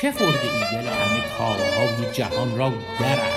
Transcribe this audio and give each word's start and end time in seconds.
چه 0.00 0.12
خورده 0.12 0.42
ای 0.42 0.60
دل 0.72 0.88
همه 0.88 1.20
کارهای 1.38 2.12
جهان 2.12 2.58
را 2.58 2.68
درد 3.00 3.32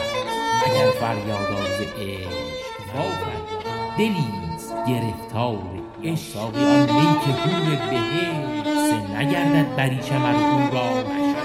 مگر 0.67 0.91
فریاداز 0.99 1.81
عشق 1.99 2.95
وا 2.95 3.01
فریاد 3.01 3.97
دلیست 3.97 4.73
گرفتار 4.87 5.81
عشق. 6.03 6.33
ساقی 6.33 6.63
آن 6.65 6.81
می 6.81 7.19
که 7.25 7.31
هور 7.31 7.75
بهشت 7.89 9.09
نگردد 9.15 9.75
بریچه 9.75 10.19
مر 10.19 10.35
او 10.35 10.71
را 10.73 10.93
مشد 10.93 11.41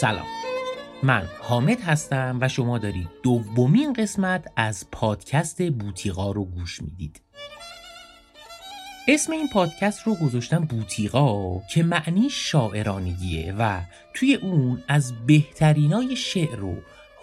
سلام. 0.00 0.26
من 1.02 1.28
حامد 1.40 1.80
هستم 1.80 2.38
و 2.40 2.48
شما 2.48 2.78
دارید 2.78 3.08
دومین 3.22 3.92
قسمت 3.92 4.52
از 4.56 4.86
پادکست 4.92 5.62
بوتیقا 5.62 6.30
رو 6.30 6.44
گوش 6.44 6.82
می‌دید. 6.82 7.29
اسم 9.12 9.32
این 9.32 9.48
پادکست 9.48 10.02
رو 10.02 10.14
گذاشتم 10.14 10.64
بوتیقا 10.64 11.58
که 11.58 11.82
معنی 11.82 12.30
شاعرانگیه 12.30 13.54
و 13.58 13.80
توی 14.14 14.34
اون 14.34 14.82
از 14.88 15.26
بهترینای 15.26 16.16
شعر 16.16 16.64
و 16.64 16.76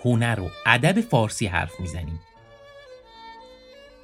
هنر 0.04 0.40
و 0.40 0.50
ادب 0.66 1.02
فارسی 1.02 1.48
حرف 1.48 1.80
می‌زنیم. 1.80 2.20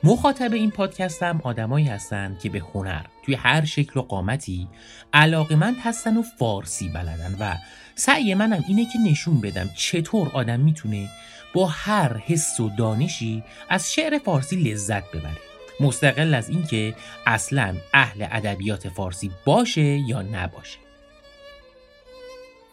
مخاطب 0.04 0.54
این 0.54 0.72
پادکست 0.72 1.24
هم 1.24 1.42
آدمایی 1.44 1.86
هستن 1.86 2.38
که 2.42 2.50
به 2.50 2.60
هنر 2.60 3.06
توی 3.26 3.36
هر 3.36 3.66
شکل 3.66 4.00
و 4.00 4.04
قامتی 4.04 4.68
علاقمند 5.14 5.76
هستن 5.84 6.18
و 6.18 6.22
فارسی 6.22 6.90
بلدن 6.90 7.36
و 7.40 7.56
سعی 7.96 8.34
منم 8.34 8.64
اینه 8.68 8.86
که 8.86 9.00
نشون 9.00 9.42
بدم 9.42 9.70
چطور 9.76 10.32
آدم 10.34 10.60
می‌تونه 10.60 11.10
با 11.54 11.66
هر 11.66 12.18
حس 12.18 12.60
و 12.60 12.70
دانشی 12.70 13.44
از 13.70 13.94
شعر 13.94 14.18
فارسی 14.18 14.56
لذت 14.56 15.12
ببره. 15.12 15.53
مستقل 15.80 16.34
از 16.34 16.50
اینکه 16.50 16.96
اصلا 17.26 17.76
اهل 17.94 18.28
ادبیات 18.32 18.90
فارسی 18.90 19.32
باشه 19.46 19.82
یا 19.82 20.22
نباشه. 20.22 20.78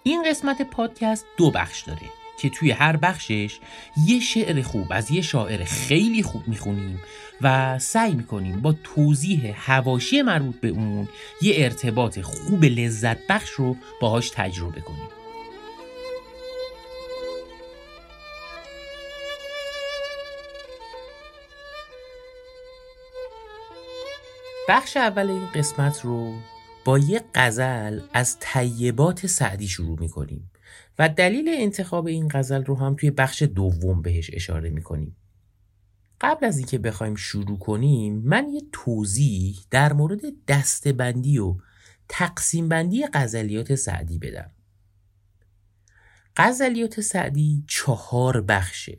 این 0.03 0.23
قسمت 0.31 0.63
پادکست 0.63 1.27
دو 1.37 1.51
بخش 1.51 1.83
داره 1.83 2.21
که 2.41 2.51
توی 2.51 2.71
هر 2.71 2.97
بخشش 2.97 3.59
یه 4.07 4.21
شعر 4.21 4.63
خوب 4.63 4.87
از 4.91 5.11
یه 5.11 5.23
شاعر 5.23 5.65
خیلی 5.65 6.23
خوب 6.23 6.49
می‌خونیم 6.49 7.01
و 7.41 7.79
سعی 7.79 8.15
می‌کنیم 8.15 8.61
با 8.61 8.75
توضیح 8.85 9.55
هواشی 9.57 10.23
مربوط 10.23 10.61
به 10.61 10.69
اون 10.69 11.09
یه 11.43 11.55
ارتباط 11.57 12.21
خوب 12.21 12.65
لذت 12.65 13.27
بخش 13.27 13.51
رو 13.51 13.77
باهاش 14.01 14.31
تجربه 14.31 14.81
کنیم. 14.81 15.20
بخش 24.71 24.97
اول 24.97 25.31
این 25.31 25.47
قسمت 25.55 26.01
رو 26.05 26.35
با 26.85 26.99
یه 26.99 27.25
غزل 27.35 28.01
از 28.13 28.37
طیبات 28.41 29.27
سعدی 29.27 29.69
شروع 29.69 30.01
می‌کنیم 30.01 30.51
و 30.99 31.09
دلیل 31.09 31.49
انتخاب 31.49 32.07
این 32.07 32.29
غزل 32.29 32.65
رو 32.65 32.79
هم 32.79 32.95
توی 32.95 33.11
بخش 33.11 33.43
دوم 33.43 34.03
بهش 34.03 34.31
اشاره 34.33 34.71
می‌کنیم. 34.71 35.17
قبل 36.21 36.47
از 36.47 36.59
اینکه 36.59 36.79
بخوایم 36.79 37.15
شروع 37.15 37.59
کنیم 37.59 38.23
من 38.25 38.49
یه 38.49 38.63
توضیح 38.73 39.59
در 39.71 39.93
مورد 39.93 40.21
دستبندی 40.49 41.39
و 41.39 41.57
تقسیم 42.09 42.69
بندی 42.69 43.07
غزلیات 43.15 43.75
سعدی 43.75 44.19
بدم. 44.19 44.51
غزلیات 46.37 47.01
سعدی 47.01 47.65
چهار 47.69 48.41
بخشه 48.41 48.99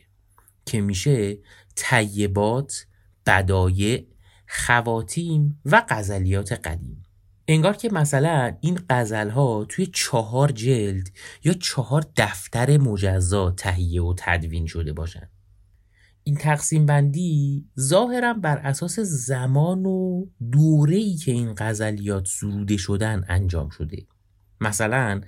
که 0.66 0.82
میشه 0.82 1.38
طیبات، 1.76 2.86
بدایع، 3.26 4.12
خواتیم 4.52 5.62
و 5.66 5.84
غزلیات 5.90 6.52
قدیم. 6.52 7.04
انگار 7.48 7.76
که 7.76 7.90
مثلا 7.90 8.58
این 8.62 8.80
غزل 8.90 9.30
ها 9.30 9.66
توی 9.70 9.86
چهار 9.86 10.52
جلد 10.52 11.10
یا 11.44 11.54
چهار 11.54 12.06
دفتر 12.18 12.78
مجزا 12.78 13.52
تهیه 13.52 14.02
و 14.02 14.14
تدوین 14.18 14.68
شده 14.68 14.94
باشن. 14.94 15.30
این 16.24 16.36
تقسیم 16.36 16.86
بندی 16.86 17.66
ظاهرا 17.80 18.34
بر 18.34 18.58
اساس 18.58 19.00
زمان 19.00 19.86
و 19.86 20.26
دوره 20.52 20.96
ای 20.96 21.16
که 21.16 21.32
این 21.32 21.54
غزلیات 21.58 22.28
سروده 22.28 22.78
شدن 22.78 23.26
انجام 23.28 23.70
شده. 23.70 23.98
مثلا 24.62 25.22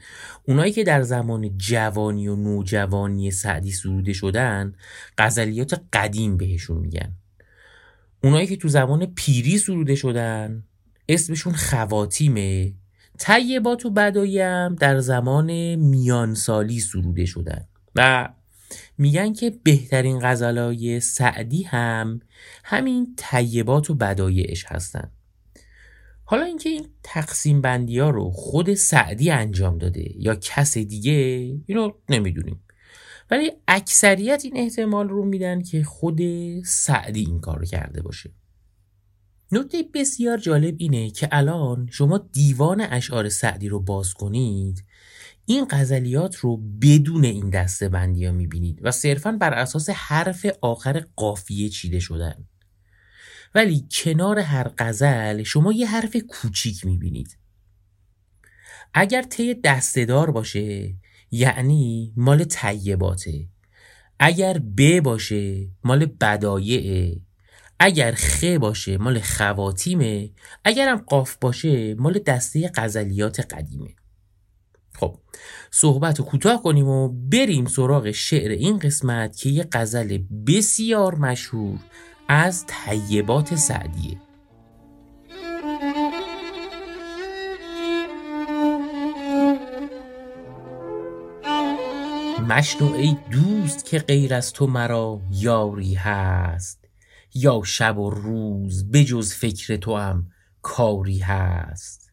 اونایی 0.43 0.71
که 0.71 0.83
در 0.83 1.01
زمان 1.01 1.57
جوانی 1.57 2.27
و 2.27 2.35
نوجوانی 2.35 3.31
سعدی 3.31 3.71
سروده 3.71 4.13
شدن 4.13 4.73
غزلیات 5.17 5.81
قدیم 5.93 6.37
بهشون 6.37 6.77
میگن. 6.77 7.15
اونایی 8.23 8.47
که 8.47 8.55
تو 8.55 8.67
زمان 8.67 9.05
پیری 9.05 9.57
سروده 9.57 9.95
شدن 9.95 10.63
اسمشون 11.09 11.53
خواتیمه. 11.53 12.73
طیبات 13.17 13.85
و 13.85 13.89
بدایم 13.89 14.75
در 14.75 14.99
زمان 14.99 15.75
میانسالی 15.75 16.79
سروده 16.79 17.25
شدن 17.25 17.67
و 17.95 18.29
میگن 18.97 19.33
که 19.33 19.49
بهترین 19.63 20.19
غزلای 20.21 20.99
سعدی 20.99 21.63
هم 21.63 22.19
همین 22.63 23.15
طیبات 23.17 23.89
و 23.89 23.95
بدایعش 23.95 24.65
هستن. 24.67 25.11
حالا 26.25 26.43
اینکه 26.43 26.69
این 26.69 26.85
تقسیم 27.03 27.61
بندی 27.61 27.99
ها 27.99 28.09
رو 28.09 28.31
خود 28.31 28.73
سعدی 28.73 29.31
انجام 29.31 29.77
داده 29.77 30.13
یا 30.17 30.35
کس 30.35 30.77
دیگه 30.77 31.11
اینو 31.65 31.91
نمی‌دونیم. 32.09 32.62
ولی 33.33 33.51
اکثریت 33.67 34.41
این 34.45 34.57
احتمال 34.57 35.09
رو 35.09 35.25
میدن 35.25 35.61
که 35.61 35.83
خود 35.83 36.19
سعدی 36.63 37.19
این 37.19 37.39
کار 37.39 37.65
کرده 37.65 38.01
باشه. 38.01 38.31
نکته 39.51 39.83
بسیار 39.93 40.37
جالب 40.37 40.75
اینه 40.77 41.09
که 41.09 41.29
الان 41.31 41.89
شما 41.91 42.17
دیوان 42.17 42.81
اشعار 42.81 43.29
سعدی 43.29 43.69
رو 43.69 43.79
باز 43.79 44.13
کنید 44.13 44.83
این 45.45 45.65
غزلیات 45.69 46.35
رو 46.35 46.57
بدون 46.57 47.25
این 47.25 47.49
دسته 47.49 47.89
بندی 47.89 48.25
ها 48.25 48.31
می‌بینید 48.31 48.79
و 48.81 48.91
صرفا 48.91 49.31
بر 49.31 49.53
اساس 49.53 49.89
حرف 49.89 50.45
آخر 50.61 51.05
قافیه 51.15 51.69
چیده 51.69 51.99
شدن. 51.99 52.47
ولی 53.55 53.87
کنار 53.91 54.39
هر 54.39 54.71
غزل 54.77 55.43
شما 55.43 55.73
یه 55.73 55.87
حرف 55.87 56.17
کوچیک 56.27 56.85
می‌بینید. 56.85 57.37
اگر 58.93 59.21
طی 59.21 59.53
دستهدار 59.53 60.31
باشه 60.31 60.95
یعنی 61.33 62.13
مال 62.15 62.43
طیباته. 62.43 63.47
اگر 64.19 64.61
ب 64.77 64.99
باشه 64.99 65.67
مال 65.83 66.05
بدایعه. 66.05 67.21
اگر 67.79 68.11
خ 68.11 68.43
باشه 68.43 68.97
مال 68.97 69.19
خواتیمه. 69.19 70.29
اگرم 70.65 70.97
قاف 70.97 71.37
باشه 71.41 71.95
مال 71.95 72.19
دسته 72.19 72.71
غزلیات 72.75 73.39
قدیمه. 73.39 73.95
خب 74.95 75.19
صحبت 75.71 76.19
رو 76.19 76.25
کوتاه 76.25 76.63
کنیم 76.63 76.87
و 76.87 77.09
بریم 77.09 77.65
سراغ 77.65 78.11
شعر 78.11 78.51
این 78.51 78.79
قسمت 78.79 79.37
که 79.37 79.49
یه 79.49 79.67
غزل 79.71 80.17
بسیار 80.47 81.15
مشهور 81.15 81.79
از 82.27 82.65
طیبات 82.67 83.55
سعدیه. 83.55 84.22
مشنو 92.47 92.93
ای 92.93 93.17
دوست 93.31 93.85
که 93.85 93.99
غیر 93.99 94.33
از 94.33 94.53
تو 94.53 94.67
مرا 94.67 95.21
یاری 95.31 95.93
هست. 95.93 96.85
یا 97.33 97.61
شب 97.65 97.97
و 97.97 98.09
روز 98.09 98.91
بجز 98.91 99.33
فکر 99.33 99.75
تو 99.75 99.97
هم 99.97 100.31
کاری 100.61 101.19
هست. 101.19 102.11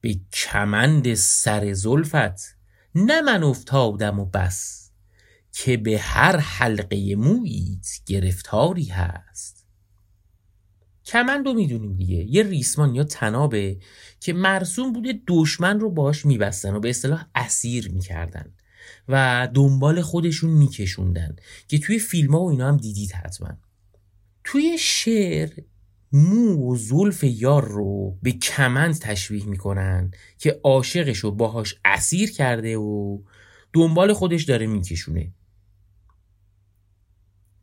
به 0.00 0.20
کمند 0.32 1.14
سر 1.14 1.72
زلفت 1.72 2.56
نه 2.94 3.20
من 3.20 3.42
افتادم 3.42 4.20
و 4.20 4.24
بس 4.24 4.90
که 5.52 5.76
به 5.76 5.98
هر 5.98 6.36
حلقه 6.36 7.14
موییت 7.14 7.86
گرفتاری 8.06 8.84
هست. 8.84 9.66
کمند 11.04 11.46
رو 11.46 11.54
می‌دونیم 11.54 11.96
دیگه. 11.96 12.16
یه 12.16 12.42
ریسمان 12.42 12.94
یا 12.94 13.04
تنابه 13.04 13.78
که 14.20 14.32
مرسوم 14.32 14.92
بوده 14.92 15.20
دشمن 15.26 15.80
رو 15.80 15.90
باش 15.90 16.26
میبستن 16.26 16.74
و 16.74 16.80
به 16.80 16.90
اصطلاح 16.90 17.26
اسیر 17.34 17.90
می‌کردن. 17.90 18.54
و 19.08 19.48
دنبال 19.54 20.02
خودشون 20.02 20.50
میکشوندن 20.50 21.36
که 21.68 21.78
توی 21.78 21.98
فیلم 21.98 22.34
ها 22.34 22.40
و 22.40 22.50
اینا 22.50 22.68
هم 22.68 22.76
دیدید 22.76 23.12
حتما. 23.12 23.48
توی 24.44 24.76
شعر 24.78 25.50
مو 26.12 26.72
و 26.72 26.76
زلف 26.76 27.24
یار 27.24 27.68
رو 27.68 28.18
به 28.22 28.32
کمند 28.32 28.98
تشبیه 28.98 29.44
می‌کنن 29.44 30.10
که 30.38 30.60
عاشقش 30.64 31.18
رو 31.18 31.30
باهاش 31.30 31.74
اسیر 31.84 32.32
کرده 32.32 32.76
و 32.76 33.18
دنبال 33.72 34.12
خودش 34.12 34.44
داره 34.44 34.66
میکشونه. 34.66 35.32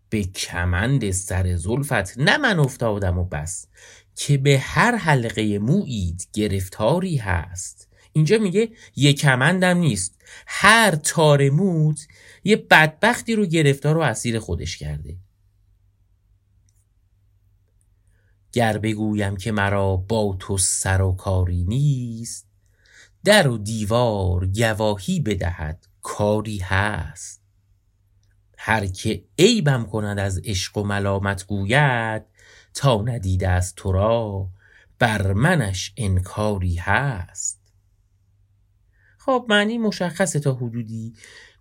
به 0.09 0.23
کمند 0.23 1.11
سر 1.11 1.55
زلفت 1.55 2.17
نه 2.17 2.37
من 2.37 2.59
افتادم 2.59 3.17
و 3.17 3.23
بس 3.23 3.67
که 4.15 4.37
به 4.37 4.59
هر 4.59 4.95
حلقه 4.95 5.59
مویید 5.59 6.27
گرفتاری 6.33 7.17
هست. 7.17 7.89
اینجا 8.13 8.37
میگه 8.37 8.69
یه 8.95 9.13
کمندم 9.13 9.77
نیست. 9.77 10.14
هر 10.47 10.95
تار 10.95 11.49
موت 11.49 12.07
یه 12.43 12.55
بدبختی 12.55 13.35
رو 13.35 13.45
گرفتار 13.45 13.97
و 13.97 14.01
اسیر 14.01 14.39
خودش 14.39 14.77
کرده. 14.77 15.17
گر 18.51 18.77
بگویم 18.77 19.37
که 19.37 19.51
مرا 19.51 19.95
با 19.95 20.37
تو 20.39 20.57
سر 20.57 21.01
و 21.01 21.11
کاری 21.11 21.63
نیست 21.63 22.47
در 23.23 23.47
و 23.47 23.57
دیوار 23.57 24.45
گواهی 24.45 25.19
بدهد 25.19 25.87
کاری 26.01 26.57
هست. 26.57 27.41
هر 28.57 28.85
که 28.85 29.23
عیبم 29.39 29.85
کند 29.85 30.19
از 30.19 30.41
عشق 30.43 30.77
و 30.77 30.83
ملامت 30.83 31.45
گوید 31.45 32.23
تا 32.73 33.01
ندیده 33.01 33.49
از 33.49 33.75
تو 33.75 33.91
را 33.91 34.49
بر 34.99 35.33
منش 35.33 35.93
انکاری 35.97 36.75
هست. 36.75 37.64
خب 39.25 39.45
معنی 39.49 39.77
مشخصه 39.77 40.39
تا 40.39 40.53
حدودی. 40.53 41.13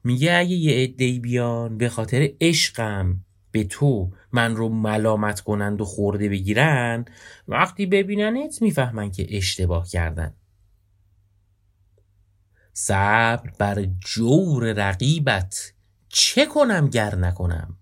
میگه 0.05 0.34
اگه 0.34 0.56
یه 0.56 0.84
عده‌ای 0.84 1.19
بیان 1.19 1.78
به 1.78 1.88
خاطر 1.88 2.31
عشقم 2.40 3.25
به 3.50 3.64
تو 3.64 4.11
من 4.32 4.56
رو 4.56 4.69
ملامت 4.69 5.40
کنند 5.40 5.81
و 5.81 5.84
خورده 5.84 6.28
بگیرن 6.28 7.05
وقتی 7.49 7.87
ببیننت 7.87 8.62
می‌فهمن 8.62 9.11
که 9.11 9.37
اشتباه 9.37 9.88
کردن. 9.88 10.34
صبر 12.72 13.50
بر 13.58 13.84
جور 13.84 14.72
رقیبت. 14.72 15.72
چه 16.08 16.46
کنم 16.46 16.88
گر 16.88 17.14
نکنم؟ 17.14 17.78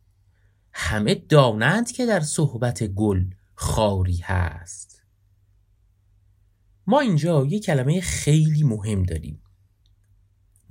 همه 0.73 1.15
دانند 1.15 1.93
که 1.93 2.07
در 2.07 2.21
صحبت 2.21 2.83
گل 2.83 3.25
خاری 3.55 4.17
هست. 4.17 5.03
ما 6.87 7.01
اینجا 7.01 7.45
یه 7.45 7.61
کلمه 7.61 8.01
خیلی 8.01 8.63
مهم 8.65 9.03
داریم. 9.03 9.42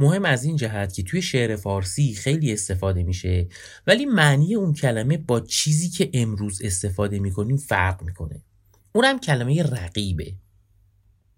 مهم 0.01 0.25
از 0.25 0.44
این 0.44 0.56
جهت 0.56 0.94
که 0.94 1.03
توی 1.03 1.21
شعر 1.21 1.56
فارسی 1.56 2.13
خیلی 2.13 2.53
استفاده 2.53 3.03
میشه 3.03 3.48
ولی 3.88 4.06
معنی 4.06 4.56
اون 4.56 4.74
کلمه 4.74 5.18
با 5.18 5.39
چیزی 5.39 5.89
که 5.89 6.09
امروز 6.13 6.62
استفاده 6.63 7.19
می‌کنیم 7.19 7.57
فرق 7.57 8.03
می‌کنه. 8.03 8.44
اونم 8.94 9.19
کلمه 9.19 9.63
رقیبه. 9.63 10.33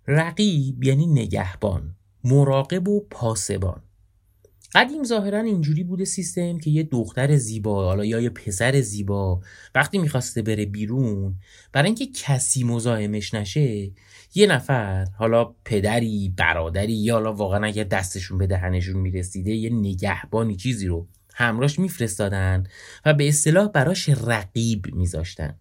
رقیب 0.08 0.84
یعنی 0.84 1.08
نگهبان 1.08 1.96
مراقب 2.24 2.88
و 2.88 3.00
پاسبان. 3.00 3.82
قدیم 4.76 5.04
ظاهرا 5.04 5.40
اینجوری 5.40 5.84
بوده 5.84 6.06
سیستم 6.06 6.58
که 6.58 6.70
یه 6.70 6.84
دختر 6.84 7.36
زیبا 7.36 7.86
حالا 7.86 8.06
یا 8.06 8.20
یه 8.20 8.30
پسر 8.30 8.82
زیبا 8.82 9.42
وقتی 9.76 9.98
می‌خواسته 9.98 10.42
بره 10.42 10.66
بیرون 10.66 11.36
برای 11.72 11.86
اینکه 11.86 12.08
کسی 12.08 12.64
مزاحمش 12.64 13.34
نشه 13.34 13.92
یه 14.36 14.48
نفر 14.48 15.06
حالا 15.18 15.56
پدری 15.66 16.34
برادری 16.38 16.94
یا 16.94 17.14
حالا 17.14 17.34
واقعا 17.34 17.66
اگر 17.66 17.84
دستشون 17.84 18.38
به 18.38 18.48
دهنشون 18.48 18.98
می‌رسیده 19.02 19.52
یه 19.52 19.70
نگهبانی 19.70 20.56
چیزی 20.56 20.88
رو 20.88 21.08
همراش 21.34 21.80
میفرستادن 21.80 22.64
و 23.06 23.14
به 23.14 23.28
اصطلاح 23.28 23.68
براش 23.68 24.10
رقیب 24.10 24.86
میذاشتن. 24.96 25.60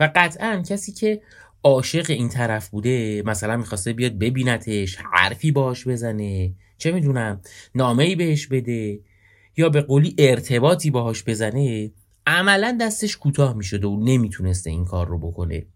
و 0.00 0.10
قطعا 0.14 0.62
کسی 0.68 0.92
که 0.92 1.20
عاشق 1.62 2.10
این 2.10 2.28
طرف 2.28 2.68
بوده 2.68 3.22
مثلا 3.26 3.56
می‌خواسته 3.56 3.92
بیاد 3.92 4.12
ببینتش 4.12 4.96
حرفی 4.96 5.50
باش 5.52 5.88
بزنه 5.88 6.54
چه 6.78 6.92
می‌دونم 6.92 7.40
نامه 7.74 8.04
ای 8.04 8.16
بهش 8.16 8.46
بده 8.46 9.00
یا 9.56 9.68
به 9.68 9.80
قولی 9.80 10.14
ارتباطی 10.18 10.90
باهاش 10.90 11.24
بزنه 11.24 11.90
عملا 12.26 12.78
دستش 12.80 13.16
کوتاه 13.16 13.56
می‌شده 13.56 13.86
و 13.86 14.04
نمی‌تونسته 14.04 14.70
این 14.70 14.84
کار 14.84 15.08
رو 15.08 15.18
بکنه. 15.18 15.66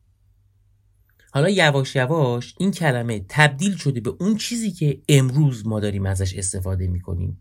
حالا 1.34 1.48
یواش 1.48 1.96
یواش 1.96 2.54
این 2.58 2.70
کلمه 2.70 3.24
تبدیل 3.28 3.76
شده 3.76 4.00
به 4.00 4.10
اون 4.20 4.36
چیزی 4.36 4.70
که 4.70 5.02
امروز 5.08 5.66
ما 5.66 5.80
داریم 5.80 6.06
ازش 6.06 6.34
استفاده 6.34 6.86
می‌کنیم 6.86 7.38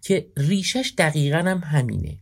که 0.00 0.28
ریشش 0.36 0.94
دقیقا 0.98 1.38
هم 1.38 1.58
همینه. 1.58 2.18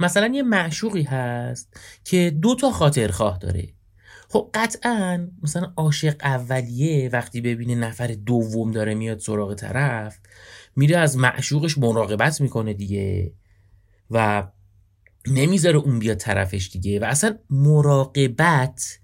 مثلا 0.00 0.26
یه 0.26 0.42
معشوقی 0.42 1.02
هست 1.02 1.76
که 2.04 2.30
دو 2.40 2.54
تا 2.54 2.70
خاطرخواه 2.70 3.38
داره. 3.38 3.68
خب 4.28 4.50
قطعا 4.54 5.28
مثلا 5.42 5.72
عاشق 5.76 6.16
اولیه 6.22 7.08
وقتی 7.12 7.40
ببینه 7.40 7.74
نفر 7.74 8.06
دوم 8.06 8.70
داره 8.70 8.94
میاد 8.94 9.18
سراغ 9.18 9.54
طرف 9.54 10.18
میره 10.76 10.98
از 10.98 11.16
معشوقش 11.16 11.78
مراقبت 11.78 12.40
می‌کنه 12.40 12.74
دیگه 12.74 13.32
و 14.10 14.48
نمی‌ذاره 15.26 15.78
اون 15.78 15.98
بیاد 15.98 16.16
طرفش 16.16 16.70
دیگه 16.72 17.00
و 17.00 17.04
اصلا 17.04 17.38
مراقبت 17.50 18.98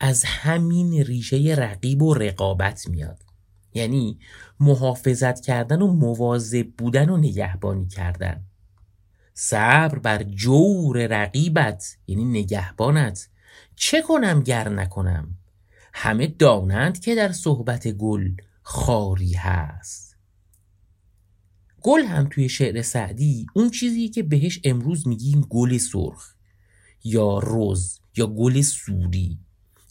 از 0.00 0.24
همین 0.24 0.92
ریشه 0.92 1.54
رقیب 1.58 2.02
و 2.02 2.14
رقابت 2.14 2.88
میاد. 2.88 3.24
یعنی 3.74 4.18
محافظت 4.60 5.40
کردن 5.40 5.82
و 5.82 5.86
مواظب 5.86 6.66
بودن 6.78 7.10
و 7.10 7.16
نگهبانی 7.16 7.86
کردن. 7.86 8.44
صبر 9.34 9.98
بر 9.98 10.22
جور 10.22 11.06
رقیبت 11.06 11.96
یعنی 12.06 12.24
نگهبانت. 12.24 13.28
چه 13.76 14.02
کنم 14.02 14.42
گر 14.42 14.68
نکنم؟ 14.68 15.38
همه 15.94 16.26
دانند 16.26 17.00
که 17.00 17.14
در 17.14 17.32
صحبت 17.32 17.88
گل 17.88 18.30
خاری 18.62 19.32
هست. 19.32 20.16
گل 21.82 22.02
هم 22.04 22.28
توی 22.30 22.48
شعر 22.48 22.82
سعدی 22.82 23.46
اون 23.54 23.70
چیزی 23.70 24.08
که 24.08 24.22
بهش 24.22 24.60
امروز 24.64 25.08
میگیم 25.08 25.40
گل 25.40 25.78
سرخ 25.78 26.34
یا 27.04 27.38
روز 27.38 28.00
یا 28.16 28.26
گل 28.26 28.60
سوری. 28.60 29.38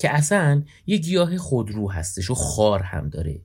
که 0.03 0.15
اصلا 0.15 0.63
یه 0.85 0.97
گیاه 0.97 1.38
خودرو 1.38 1.91
هستش 1.91 2.29
و 2.29 2.33
خار 2.33 2.81
هم 2.81 3.09
داره 3.09 3.41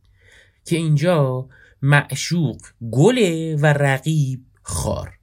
که 0.64 0.76
اینجا 0.76 1.48
معشوق 1.82 2.60
گله 2.90 3.56
و 3.56 3.66
رقیب 3.66 4.46
خار. 4.62 5.18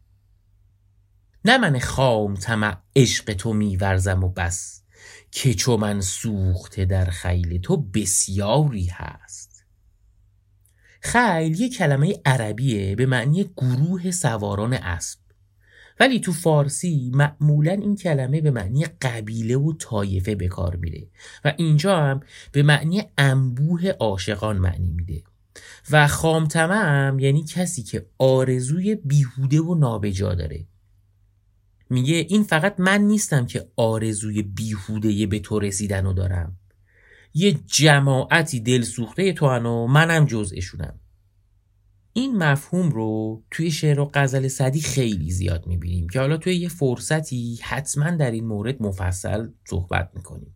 نه 1.46 1.58
من 1.58 1.80
خام 1.80 2.36
طمع 2.36 2.78
عشق 2.96 3.34
تو 3.34 3.54
میورزم 3.54 4.24
و 4.24 4.30
بس 4.30 4.84
که 5.32 5.54
چو 5.54 5.78
من 5.78 6.02
سوخته 6.02 6.86
در 6.86 7.06
خیل 7.06 7.62
تو 7.62 7.78
بسیاری 7.78 8.86
هست. 8.86 9.66
خیل 11.02 11.60
یه 11.60 11.70
کلمه 11.70 12.22
عربیه 12.26 12.96
به 12.96 13.06
معنی 13.06 13.44
گروه 13.44 14.12
سواران 14.12 14.74
اسب. 14.74 15.20
ولی 16.00 16.20
تو 16.20 16.32
فارسی 16.32 17.12
معمولا 17.14 17.72
این 17.72 17.96
کلمه 17.96 18.42
به 18.42 18.52
معنی 18.52 18.86
قبیله 19.02 19.58
و 19.58 19.74
طایفه 19.74 20.36
به 20.36 20.48
کار 20.48 20.76
میره 20.76 21.08
و 21.46 21.54
اینجا 21.58 21.98
هم 21.98 22.20
به 22.52 22.64
معنی 22.64 23.04
انبوه 23.18 23.90
عاشقان 23.90 24.58
معنی 24.58 24.92
میده. 24.92 25.24
و 25.92 26.08
خامتمه 26.08 27.24
یعنی 27.24 27.44
کسی 27.44 27.84
که 27.84 28.06
آرزوی 28.18 28.96
بیهوده 28.96 29.62
و 29.62 29.76
نابجا 29.76 30.34
داره. 30.34 30.66
میگه 31.90 32.16
این 32.16 32.44
فقط 32.44 32.80
من 32.80 33.02
نیستم 33.02 33.46
که 33.46 33.68
آرزوی 33.76 34.42
بیهوده 34.42 35.28
به 35.28 35.40
تو 35.40 35.60
رسیدن 35.60 36.06
و 36.06 36.14
دارم. 36.14 36.58
یه 37.34 37.60
جماعتی 37.66 38.60
دل 38.60 38.82
سوخته 38.82 39.34
تو 39.34 39.46
و 39.48 39.88
منم 39.88 40.26
جزءشونم. 40.26 41.00
این 42.18 42.38
مفهوم 42.38 42.90
رو 42.90 43.44
توی 43.52 43.72
شعر 43.72 44.00
و 44.00 44.12
غزل 44.14 44.48
صدی 44.48 44.82
خیلی 44.82 45.32
زیاد 45.32 45.68
می‌بینیم 45.68 46.10
که 46.10 46.20
حالا 46.20 46.38
توی 46.38 46.56
یه 46.56 46.70
فرصتی 46.70 47.60
حتما 47.64 48.12
در 48.12 48.32
این 48.32 48.46
مورد 48.46 48.82
مفصل 48.82 49.50
صحبت 49.70 50.12
می‌کنیم. 50.14 50.56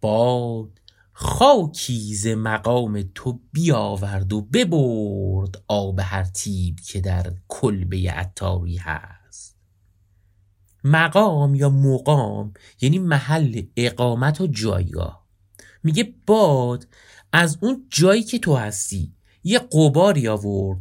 باد 0.00 0.80
خاکیز 1.12 2.26
مقام 2.26 3.02
تو 3.14 3.40
بیاورد 3.52 4.32
و 4.32 4.40
ببرد 4.40 5.64
آب 5.68 6.00
هر 6.02 6.24
تیب 6.24 6.80
که 6.80 7.00
در 7.00 7.32
کلبه 7.48 8.10
عطاری 8.10 8.76
هست. 8.76 9.56
مقام 10.84 11.54
یا 11.54 11.70
مقام 11.70 12.52
یعنی 12.80 12.98
محل 12.98 13.62
اقامت 13.76 14.40
و 14.40 14.46
جایگاه. 14.46 15.26
میگه 15.82 16.14
باد 16.26 16.88
از 17.32 17.58
اون 17.60 17.86
جایی 17.90 18.22
که 18.22 18.38
تو 18.38 18.56
هستی 18.56 19.17
یه 19.44 19.58
قباری 19.58 20.28
آورد. 20.28 20.78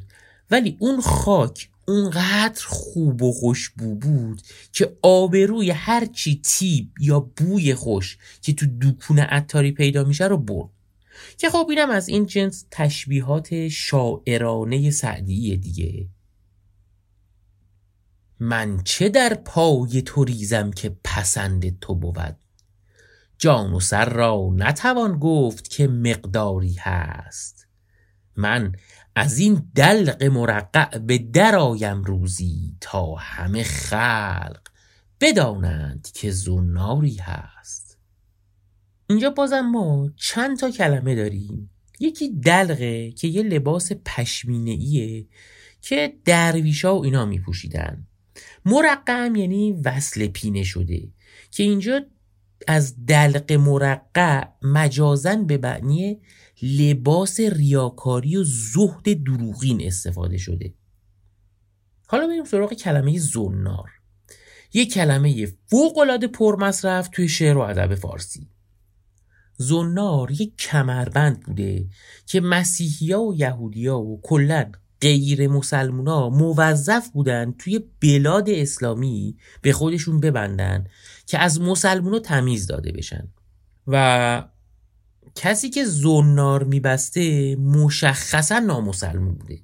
ولی 0.52 0.78
اون 0.80 1.02
خاک 1.02 1.70
اونقدر 1.88 2.66
خوب 2.66 3.22
و 3.24 3.32
خوشبو 3.32 3.96
بود 3.96 4.42
که 4.72 4.98
آبروی 5.02 5.72
هرچی 5.72 6.42
تیب 6.44 6.92
یا 7.00 7.20
بوی 7.20 7.74
خوش 7.74 8.18
که 8.42 8.54
تو 8.54 8.66
دکون 8.82 9.20
عطاری 9.20 9.72
پیدا 9.72 10.04
میشه 10.04 10.28
رو 10.28 10.38
برد. 10.38 10.70
که 11.38 11.50
خب 11.50 11.68
اینم 11.70 11.90
از 11.90 12.08
این 12.08 12.26
جنس 12.26 12.66
تشبیهات 12.72 13.68
شاعرانه 13.68 14.92
سعدیه 14.92 15.56
دیگه. 15.56 16.08
من 18.40 18.84
چه 18.84 19.10
در 19.10 19.34
پای 19.34 20.02
تو 20.02 20.24
ریزم 20.24 20.72
که 20.72 20.98
پسند 21.04 21.80
تو 21.80 21.96
بود؟ 21.96 22.36
جان 23.38 23.74
و 23.74 23.80
سر 23.80 24.10
را 24.10 24.50
نتوان 24.56 25.20
گفت 25.20 25.68
که 25.70 25.88
مقداری 25.88 26.74
هست. 26.74 27.57
من 28.38 28.76
از 29.16 29.40
این 29.40 29.72
دلق 29.76 30.24
مرقع 30.24 30.98
به 30.98 31.18
درآیم 31.18 32.04
روزی 32.04 32.76
تا 32.82 33.16
همه 33.16 33.64
خلق 33.64 34.60
بدانند 35.22 36.08
که 36.14 36.32
زناری 36.32 37.16
هست. 37.16 37.98
اینجا 39.10 39.30
بازم 39.30 39.62
ما 39.62 40.10
چند 40.16 40.60
تا 40.60 40.72
کلمه 40.72 41.16
داریم. 41.16 41.70
یکی 42.00 42.30
دلقه 42.30 43.12
که 43.12 43.28
یه 43.28 43.44
لباس 43.44 43.92
پشمینه 44.06 44.72
ایه 44.72 45.28
که 45.82 46.14
درویشا 46.26 46.98
و 46.98 47.04
اینا 47.04 47.26
می 47.26 47.40
پوشیدن 47.40 48.08
مرقم 48.66 49.36
یعنی 49.36 49.72
وصل 49.72 50.28
پینه 50.28 50.64
شده 50.64 51.10
که 51.52 51.64
اینجا 51.64 52.02
از 52.68 53.06
دلق 53.06 53.52
مرقع 53.54 54.44
مجازن 54.62 55.46
به 55.46 55.58
معنی 55.58 56.22
لباس 56.62 57.40
ریاکاری 57.40 58.38
و 58.38 58.44
زهد 58.44 59.24
دروغین 59.24 59.82
استفاده 59.84 60.38
شده. 60.38 60.74
حالا 62.08 62.28
بریم 62.28 62.46
سراغ 62.46 62.74
کلمه 62.74 63.20
زنار. 63.20 63.90
یک 64.74 64.94
کلمه 64.94 65.46
فوقالعاده 65.46 66.28
پرمصرف 66.28 67.08
توی 67.08 67.30
شعر 67.30 67.58
و 67.58 67.62
ادب 67.62 67.96
فارسی. 67.96 68.50
زنار 69.58 70.32
یک 70.32 70.58
کمربند 70.58 71.40
بوده 71.40 71.88
که 72.26 72.42
مسیحیا 72.42 73.22
و 73.22 73.36
یهودیا 73.36 74.00
و 74.00 74.22
کلا 74.22 74.72
غیر 75.02 75.48
مسلمونا 75.48 76.30
موظف 76.30 77.10
بودن 77.10 77.52
توی 77.52 77.80
بلاد 78.02 78.50
اسلامی 78.50 79.38
به 79.62 79.74
خودشون 79.74 80.20
ببندن 80.20 80.88
که 81.26 81.40
از 81.40 81.62
مسلمونا 81.62 82.20
تمیز 82.20 82.68
داده 82.68 82.92
بشن. 82.92 83.28
و 83.88 84.44
کسی 85.38 85.70
که 85.70 85.86
زنار 85.86 86.64
میبسته 86.64 87.56
مشخصا 87.56 88.60
نامسلمون 88.60 89.36
بوده. 89.36 89.60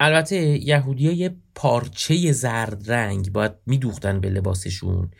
البته 0.00 0.36
یهودی 0.36 1.12
یه 1.12 1.36
پارچه 1.54 2.32
زرد 2.32 2.90
رنگ 2.92 3.32
باید 3.32 3.52
میدوختن 3.66 4.20
به 4.20 4.30
لباسشون 4.30 5.10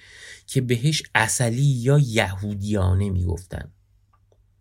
که 0.47 0.61
بهش 0.61 1.03
اصلی 1.15 1.63
یا 1.63 1.99
یهودیانه 1.99 3.11
می‌گفتن. 3.11 3.73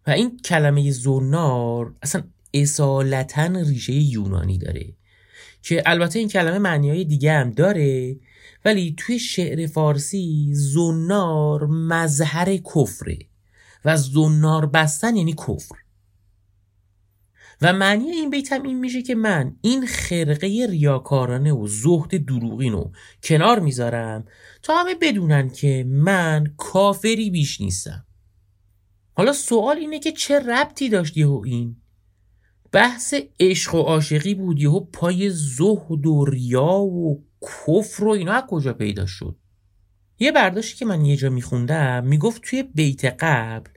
و 0.08 0.12
این 0.12 0.38
کلمه 0.38 0.92
زنار 0.92 1.96
اصلا 2.02 2.24
اصالتا 2.54 3.46
ریشه 3.46 3.94
یونانی 3.94 4.58
داره 4.58 4.94
که 5.62 5.84
البته 5.86 6.20
این 6.20 6.28
کلمه 6.28 6.58
معنی 6.58 6.90
های 6.90 7.06
دیگه 7.06 7.34
هم 7.34 7.52
داره 7.52 8.18
ولی 8.66 8.96
توی 8.98 9.20
شعر 9.20 9.68
فارسی 9.68 10.50
زنار 10.54 11.66
مظهر 11.66 12.58
کفره. 12.58 13.29
و 13.86 13.98
زنار 13.98 14.66
بستن 14.66 15.16
یعنی 15.16 15.34
کفر. 15.34 15.76
و 17.62 17.74
معنی 17.74 18.10
این 18.10 18.30
بیت 18.30 18.52
هم 18.52 18.64
این 18.64 18.80
میشه 18.80 19.02
که 19.02 19.16
من 19.16 19.56
این 19.62 19.86
خرقه 19.88 20.68
ریاکارانه 20.70 21.54
و 21.54 21.68
زهد 21.68 22.26
دروغین 22.26 22.74
رو 22.74 22.92
کنار 23.24 23.60
می‌ذارم 23.60 24.26
تا 24.64 24.78
همه 24.78 24.96
بدونن 25.02 25.50
که 25.50 25.86
من 25.88 26.54
کافری 26.58 27.30
بیش 27.30 27.62
نیستم. 27.62 28.06
حالا 29.14 29.34
سوال 29.34 29.78
اینه 29.78 30.00
که 30.00 30.12
چه 30.12 30.40
ربطی 30.40 30.90
داشت 30.90 31.18
یهو 31.18 31.42
این؟ 31.46 31.76
بحث 32.72 33.14
عشق 33.40 33.76
و 33.76 33.78
عاشقی 33.78 34.36
بود 34.36 34.60
یهو 34.60 34.80
پای 34.80 35.30
زهد 35.30 36.06
و 36.06 36.26
ریا 36.26 36.74
و 36.74 37.24
کفر 37.42 38.04
و 38.04 38.10
اینا 38.10 38.32
از 38.32 38.44
کجا 38.50 38.74
پیدا 38.74 39.06
شد؟ 39.06 39.36
یه 40.20 40.32
برداشتی 40.32 40.78
که 40.78 40.86
من 40.86 41.06
یه 41.06 41.16
جا 41.16 41.30
میخوندم 41.30 42.04
می‌گفت 42.04 42.42
توی 42.42 42.64
بیت 42.64 43.06
قبل 43.06 43.70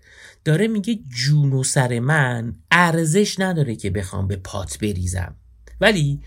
داره 0.45 0.69
میگه 0.69 0.99
جون 1.09 1.53
و 1.53 1.63
سر 1.63 1.99
من 1.99 2.55
ارزش 2.71 3.41
نداره 3.41 3.77
که 3.77 3.91
بخوام 3.91 4.27
به 4.27 4.37
پات 4.37 4.79
بریزم. 4.79 5.37
ولی 5.81 6.21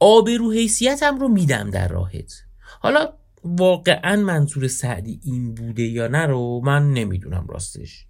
آبرو 0.00 0.52
حیثیتم 0.52 1.18
رو 1.18 1.28
میدم 1.28 1.70
در 1.70 1.88
راهت. 1.88 2.32
حالا 2.80 3.12
واقعا 3.44 4.16
منظور 4.16 4.68
سعدی 4.68 5.20
این 5.24 5.54
بوده 5.54 5.82
یا 5.82 6.08
نه 6.08 6.26
رو 6.26 6.60
من 6.64 6.92
نمی‌دونم 6.92 7.46
راستش. 7.48 8.06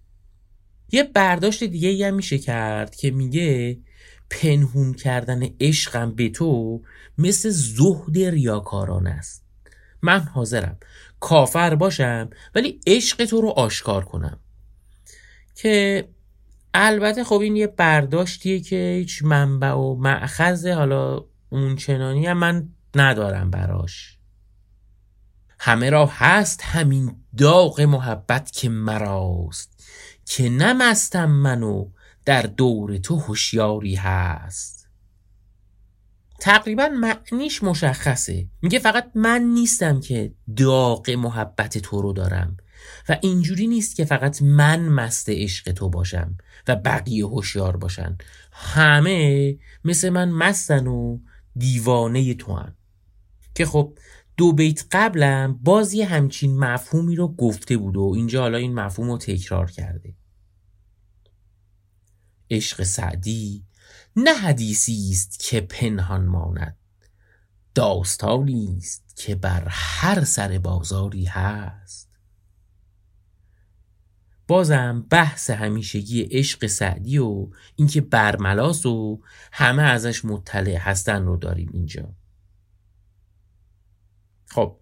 یه 0.92 1.02
برداشت 1.02 1.64
دیگه 1.64 2.08
هم 2.08 2.14
میشه 2.14 2.38
کرد 2.38 2.94
که 2.94 3.10
میگه 3.10 3.78
پنهون 4.30 4.94
کردن 4.94 5.42
عشقم 5.60 6.14
به 6.14 6.28
تو 6.28 6.82
مثل 7.18 7.50
زهد 7.50 8.18
ریاکاران 8.18 9.06
است. 9.06 9.44
من 10.02 10.20
حاضرم 10.20 10.76
کافر 11.20 11.74
باشم 11.74 12.30
ولی 12.54 12.80
عشق 12.86 13.24
تو 13.24 13.40
رو 13.40 13.48
آشکار 13.48 14.04
کنم. 14.04 14.40
که 15.54 16.08
البته 16.74 17.24
خب 17.24 17.40
این 17.40 17.56
یه 17.56 17.66
برداشتیه 17.66 18.60
که 18.60 18.96
هیچ 18.98 19.22
منبع 19.22 19.72
و 19.72 19.94
معخذ 19.94 20.66
حالا 20.66 21.24
اون 21.48 21.76
چنانی 21.76 22.26
هم 22.26 22.38
من 22.38 22.68
ندارم 22.94 23.50
براش. 23.50 24.18
همه 25.60 25.90
را 25.90 26.06
هست 26.06 26.62
همین 26.62 27.16
داغ 27.38 27.80
محبت 27.80 28.50
که 28.50 28.68
مراست 28.68 29.84
که 30.24 30.48
نمستم 30.48 31.30
منو 31.30 31.90
در 32.24 32.42
دور 32.42 32.96
تو 32.96 33.16
هوشیاری 33.16 33.94
هست. 33.94 34.77
تقریبا 36.38 36.88
معنیش 36.88 37.62
مشخصه. 37.62 38.48
میگه 38.62 38.78
فقط 38.78 39.10
من 39.14 39.42
نیستم 39.42 40.00
که 40.00 40.34
داغ 40.56 41.10
محبت 41.10 41.78
تو 41.78 42.02
رو 42.02 42.12
دارم 42.12 42.56
و 43.08 43.18
اینجوری 43.22 43.66
نیست 43.66 43.96
که 43.96 44.04
فقط 44.04 44.42
من 44.42 44.88
مست 44.88 45.28
عشق 45.28 45.72
تو 45.72 45.88
باشم 45.88 46.36
و 46.68 46.76
بقیه 46.76 47.26
هوشیار 47.26 47.76
باشن. 47.76 48.16
همه 48.52 49.56
مثل 49.84 50.08
من 50.10 50.30
مستن 50.30 50.86
و 50.86 51.18
دیوانه 51.56 52.34
تو 52.34 52.54
هم. 52.54 52.74
که 53.54 53.66
خب 53.66 53.98
دو 54.36 54.52
بیت 54.52 54.84
قبلم 54.92 55.60
باز 55.62 55.94
یه 55.94 56.06
همچین 56.06 56.58
مفهومی 56.58 57.16
رو 57.16 57.28
گفته 57.28 57.76
بود 57.76 57.96
و 57.96 58.12
اینجا 58.16 58.40
حالا 58.40 58.58
این 58.58 58.74
مفهوم 58.74 59.10
رو 59.10 59.18
تکرار 59.18 59.70
کرده. 59.70 60.14
عشق 62.50 62.82
سعدی 62.82 63.64
نه 64.20 64.34
حدیثی 64.34 65.10
است 65.10 65.38
که 65.40 65.60
پنهان 65.60 66.26
ماند. 66.26 66.76
داستانی 67.74 68.74
است 68.76 69.16
که 69.16 69.34
بر 69.34 69.64
هر 69.68 70.24
سر 70.24 70.58
بازاری 70.58 71.24
هست. 71.24 72.08
بازم 74.48 75.06
بحث 75.10 75.50
همیشگی 75.50 76.22
عشق 76.22 76.66
سعدی 76.66 77.18
و 77.18 77.48
اینکه 77.76 78.00
برملاس 78.00 78.86
و 78.86 79.22
همه 79.52 79.82
ازش 79.82 80.24
مطلع 80.24 80.76
هستن 80.76 81.24
رو 81.24 81.36
داریم 81.36 81.70
اینجا. 81.72 82.14
خب 84.46 84.76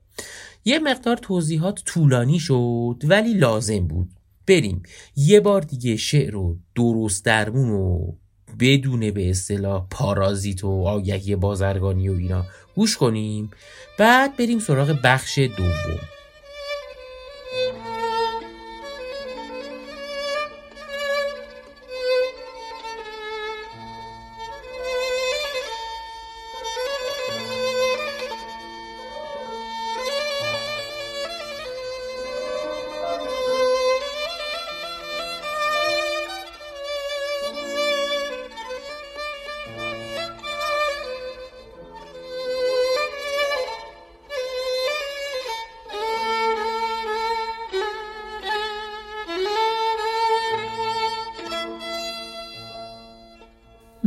یه 0.64 0.78
مقدار 0.78 1.16
توضیحات 1.16 1.83
طولانی 1.85 2.38
شد 2.38 3.02
ولی 3.05 3.35
لازم 3.35 3.87
بود. 3.87 4.11
بریم. 4.47 4.83
یه 5.16 5.40
بار 5.40 5.61
دیگه 5.61 5.97
شعر 5.97 6.33
رو 6.33 6.59
درست 6.75 7.25
درمون 7.25 7.71
و 7.71 8.12
بدون 8.60 9.10
به 9.10 9.30
اصطلاح 9.30 9.86
پارازیت 9.90 10.64
و 10.64 10.84
آگهی 10.86 11.36
بازرگانی 11.36 12.08
و 12.08 12.12
اینا. 12.12 12.46
گوش 12.75 12.96
کنیم. 12.96 13.50
بعد 13.98 14.36
بریم 14.36 14.58
سراغ 14.58 14.98
بخش 15.04 15.38
دوم. 15.38 16.15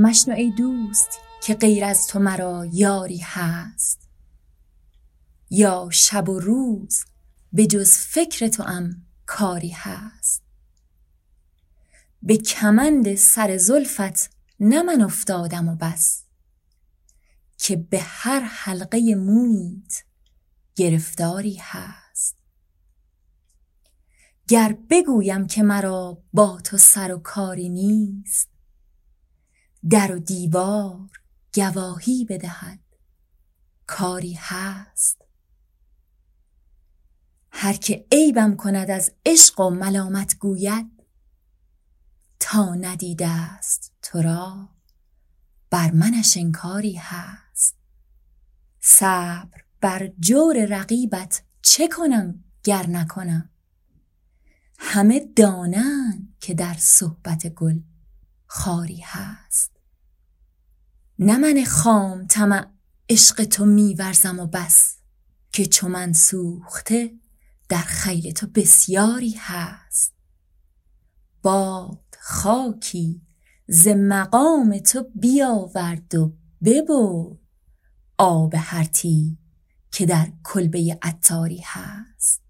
مشنو 0.02 0.36
ای 0.36 0.52
دوست 0.52 1.10
که 1.44 1.56
غیر 1.56 1.86
از 1.86 2.08
تو 2.08 2.20
مرا 2.20 2.66
یاری 2.74 3.18
هست. 3.18 4.10
یا 5.50 5.90
شب 5.92 6.30
و 6.30 6.40
روز 6.40 7.04
به 7.54 7.68
جز 7.68 7.92
فکر 7.92 8.48
تو 8.48 8.64
ام 8.64 9.06
کاری 9.26 9.70
هست. 9.70 10.42
به 12.22 12.38
کمند 12.38 13.16
سر 13.16 13.58
زلفت 13.58 14.32
نه 14.60 14.82
من 14.82 15.02
افتادم 15.02 15.70
و 15.70 15.76
بس. 15.76 16.24
که 17.58 17.76
به 17.76 18.00
هر 18.00 18.40
حلقه 18.40 19.16
مویت 19.16 20.04
گرفتاری 20.76 21.58
هست. 21.62 22.36
گر 24.48 24.78
بگویم 24.90 25.48
که 25.48 25.64
مرا 25.64 26.24
با 26.34 26.62
تو 26.64 26.78
سر 26.78 27.12
و 27.12 27.18
کاری 27.18 27.70
نیست 27.70 28.59
در 29.90 30.16
و 30.16 30.20
دیوار 30.20 31.10
گواهی 31.54 32.26
بدهد. 32.26 32.80
کاری 33.88 34.34
هست. 34.40 35.22
هر 37.52 37.74
که 37.74 38.06
عیبم 38.12 38.56
کند 38.56 38.92
از 38.92 39.12
عشق 39.26 39.60
و 39.60 39.70
ملامت 39.70 40.38
گوید 40.40 40.92
تا 42.40 42.76
ندیده 42.76 43.28
است 43.28 43.92
تو 44.02 44.22
را 44.22 44.70
بر 45.70 45.92
منش 45.92 46.38
انکاری 46.38 46.96
هست. 46.96 47.76
صبر 48.80 49.64
بر 49.82 50.08
جور 50.20 50.66
رقیبت 50.66 51.44
چه 51.62 51.88
کنم 51.88 52.44
گر 52.64 52.88
نکنم؟ 52.88 53.50
همه 54.80 55.20
دانند 55.36 56.36
که 56.40 56.54
در 56.54 56.76
صحبت 56.80 57.48
گل 57.48 57.80
خاری 58.52 59.02
هست. 59.04 59.72
نه 61.20 61.38
من 61.38 61.64
خام 61.64 62.28
طمع 62.28 62.68
عشق 63.10 63.44
تو 63.44 63.66
میورزم 63.66 64.40
و 64.40 64.48
بس 64.48 64.98
که 65.52 65.66
چو 65.66 65.88
من 65.88 66.14
سوخته 66.14 67.12
در 67.70 67.82
خیل 67.82 68.32
تو 68.32 68.48
بسیاری 68.48 69.36
هست. 69.40 70.14
باد 71.42 72.18
خاکی 72.22 73.22
ز 73.68 73.88
مقام 73.88 74.80
تو 74.80 75.06
بیاورد 75.16 76.16
و 76.16 76.34
ببرد 76.64 77.40
آب 78.18 78.54
هر 78.58 78.84
که 79.92 80.06
در 80.06 80.32
کلبه 80.44 81.00
عطاری 81.02 81.62
هست. 81.66 82.42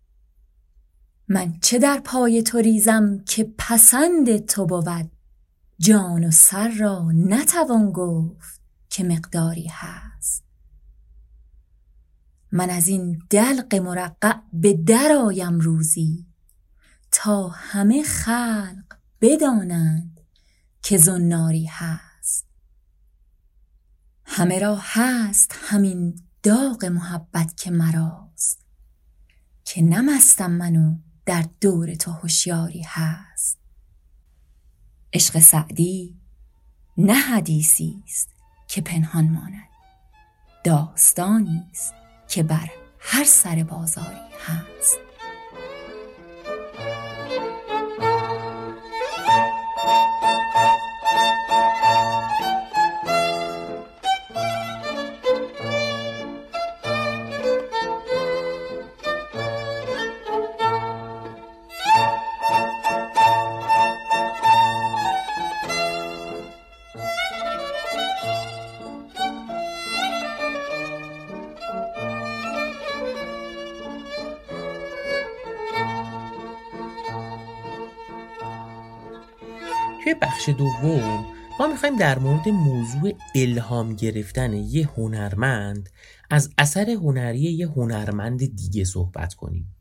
من 1.27 1.59
چه 1.59 1.79
در 1.79 1.99
پای 1.99 2.43
تو 2.43 2.57
ریزم 2.57 3.23
که 3.27 3.53
پسند 3.57 4.37
تو 4.37 4.65
بود؟ 4.65 5.18
جان 5.79 6.23
و 6.23 6.31
سر 6.31 6.67
را 6.67 7.11
نتوان 7.11 7.91
گفت 7.91 8.61
که 8.89 9.03
مقداری 9.03 9.67
هست. 9.71 10.43
من 12.51 12.69
از 12.69 12.87
این 12.87 13.23
دلق 13.29 13.75
مرقع 13.75 14.33
به 14.53 14.73
درآیم 14.73 15.59
روزی 15.59 16.25
تا 17.11 17.47
همه 17.47 18.03
خلق 18.03 18.97
بدانند 19.21 20.19
که 20.81 20.97
زناری 20.97 21.65
هست. 21.65 22.45
همه 24.25 24.59
را 24.59 24.77
هست 24.81 25.55
همین 25.55 26.21
داغ 26.43 26.85
محبت 26.85 27.57
که 27.57 27.71
مراست 27.71 28.65
که 29.65 29.81
نمستم 29.81 30.51
منو 30.51 30.97
در 31.25 31.45
دور 31.61 31.95
تو 31.95 32.11
هوشیاری 32.11 32.83
هست. 32.87 33.28
عشق 35.13 35.39
سعدی 35.39 36.15
نه 36.97 37.13
حدیثی 37.13 38.03
است 38.05 38.29
که 38.67 38.81
پنهان 38.81 39.29
ماند. 39.29 39.69
داستانی 40.63 41.63
است 41.71 41.93
که 42.27 42.43
بر 42.43 42.69
هر 42.99 43.23
سر 43.23 43.63
بازاری 43.63 44.29
هست. 44.45 45.08
توی 80.03 80.13
بخش 80.13 80.49
دوم 80.49 81.25
ما 81.59 81.67
می‌خوایم 81.67 81.95
در 81.95 82.19
مورد 82.19 82.49
موضوع 82.49 83.13
الهام 83.35 83.95
گرفتن 83.95 84.53
یه 84.53 84.87
هنرمند 84.87 85.89
از 86.29 86.49
اثر 86.57 86.89
هنری 86.89 87.39
یه 87.39 87.67
هنرمند 87.67 88.55
دیگه 88.55 88.83
صحبت 88.83 89.33
کنیم. 89.33 89.75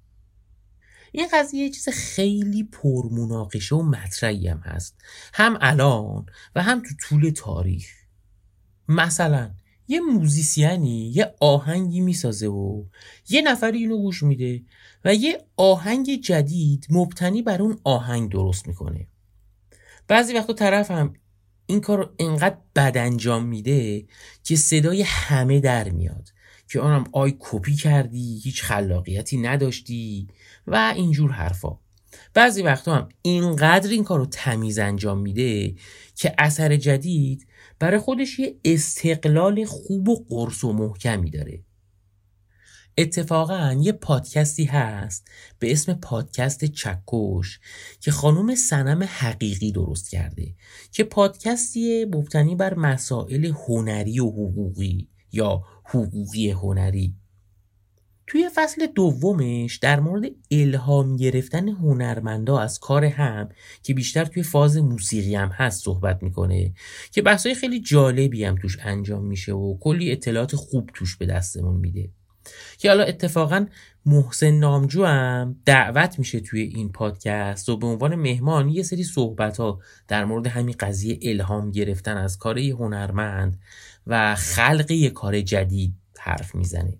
این 1.12 1.28
قضیه 1.32 1.62
یه 1.62 1.70
چیز 1.70 1.88
خیلی 1.88 2.64
پرمناقشه 2.64 3.76
و 3.76 3.82
مطرحی 3.82 4.48
هم 4.48 4.58
هست. 4.58 4.96
هم 5.34 5.58
الان 5.60 6.26
و 6.54 6.62
هم 6.62 6.83
تو 6.83 6.88
طول 7.00 7.31
تاریخ. 7.31 7.87
مثلا 8.88 9.50
یه 9.88 10.00
موزیسیانی 10.00 11.12
یه 11.14 11.35
آهنگی 11.40 12.00
می‌سازه 12.00 12.46
و 12.46 12.85
یه 13.28 13.42
نفری 13.42 13.78
اینو 13.78 13.98
گوش 13.98 14.22
میده 14.22 14.62
و 15.04 15.14
یه 15.14 15.44
آهنگ 15.57 16.20
جدید 16.20 16.87
مبتنی 16.90 17.42
بر 17.42 17.62
اون 17.62 17.78
آهنگ 17.85 18.31
درست 18.31 18.68
می‌کنه. 18.68 19.07
بعضی 20.09 20.35
وقتا 20.35 20.53
طرف 20.53 20.90
هم 20.90 21.14
این 21.66 21.81
کار 21.81 21.99
رو 21.99 22.11
انقدر 22.18 22.57
بد 22.77 22.92
انجام 22.97 23.47
میده 23.47 24.07
که 24.44 24.57
صدای 24.57 25.03
همه 25.03 25.61
در 25.61 25.88
میاد 25.88 26.29
که 26.68 26.81
آنم 26.81 27.05
آی 27.12 27.37
کپی 27.38 27.75
کردی 27.75 28.40
هیچ 28.44 28.62
خلاقیتی 28.62 29.37
نداشتی 29.37 30.29
و 30.66 30.92
اینجور 30.97 31.31
حرفا. 31.31 31.79
بعضی 32.35 32.62
وقتا 32.62 32.94
هم 32.94 33.09
اینقدر 33.23 33.90
این 33.90 34.05
کار 34.05 34.18
رو 34.18 34.27
تمیز 34.27 34.79
انجام 34.79 35.18
میده 35.18 35.75
که 36.14 36.35
اثر 36.38 36.77
جدید 36.77 37.47
برای 37.79 37.99
خودش 37.99 38.38
یه 38.38 38.57
استقلال 38.64 39.64
خوب 39.64 40.09
و 40.09 40.25
قرص 40.29 40.64
و 40.64 40.73
محکمی 40.73 41.31
داره. 41.31 41.62
اتفاقا 42.98 43.76
یه 43.80 43.92
پادکستی 43.92 44.64
هست 44.64 45.28
به 45.58 45.72
اسم 45.72 45.94
پادکست 45.94 46.64
چکش 46.64 47.61
که 48.00 48.11
خانم 48.11 48.54
سنم 48.54 49.02
حقیقی 49.02 49.72
درست 49.72 50.11
کرده 50.11 50.54
که 50.92 51.04
پادکستی 51.04 52.04
مبتنی 52.04 52.54
بر 52.54 52.74
مسائل 52.74 53.52
هنری 53.66 54.20
و 54.20 54.26
حقوقی 54.26 55.08
یا 55.32 55.62
حقوقی 55.84 56.50
هنری. 56.50 57.14
توی 58.26 58.50
فصل 58.54 58.87
دومش 58.87 59.76
در 59.76 60.00
مورد 60.00 60.30
الهام 60.50 61.16
گرفتن 61.16 61.68
هنرمندا 61.68 62.58
از 62.58 62.78
کار 62.78 63.04
هم 63.04 63.48
که 63.82 63.94
بیشتر 63.94 64.24
توی 64.24 64.42
فاز 64.42 64.76
موسیقی 64.76 65.34
هم 65.34 65.48
هست 65.48 65.84
صحبت 65.84 66.22
می‌کنه 66.22 66.72
که 67.12 67.22
بحثای 67.22 67.54
خیلی 67.54 67.80
جالبی 67.80 68.44
هم 68.44 68.56
توش 68.56 68.78
انجام 68.82 69.24
میشه 69.24 69.52
و 69.52 69.78
کلی 69.78 70.12
اطلاعات 70.12 70.56
خوب 70.56 70.90
توش 70.94 71.16
به 71.16 71.26
دستمون 71.26 71.76
میده. 71.76 72.11
که 72.78 72.88
حالا 72.88 73.04
اتفاقا 73.04 73.66
محسن 74.06 74.50
نامجو 74.50 75.04
هم 75.04 75.56
دعوت 75.64 76.18
میشه 76.18 76.40
توی 76.40 76.61
این 76.61 76.92
پادکست 76.92 77.68
و 77.68 77.76
به 77.76 77.87
عنوان 77.87 78.14
مهمان 78.14 78.68
یه 78.68 78.82
سری 78.82 79.04
صحبت 79.04 79.56
ها 79.56 79.80
در 80.08 80.24
مورد 80.24 80.46
همین 80.46 80.74
قضیه 80.80 81.18
الهام 81.22 81.70
گرفتن 81.70 82.16
از 82.16 82.38
کار 82.38 82.58
هنرمند 82.58 83.61
و 84.06 84.34
خلق 84.34 84.90
یه 84.90 85.11
کار 85.11 85.40
جدید 85.40 85.94
حرف 86.18 86.54
می‌زنه. 86.54 86.98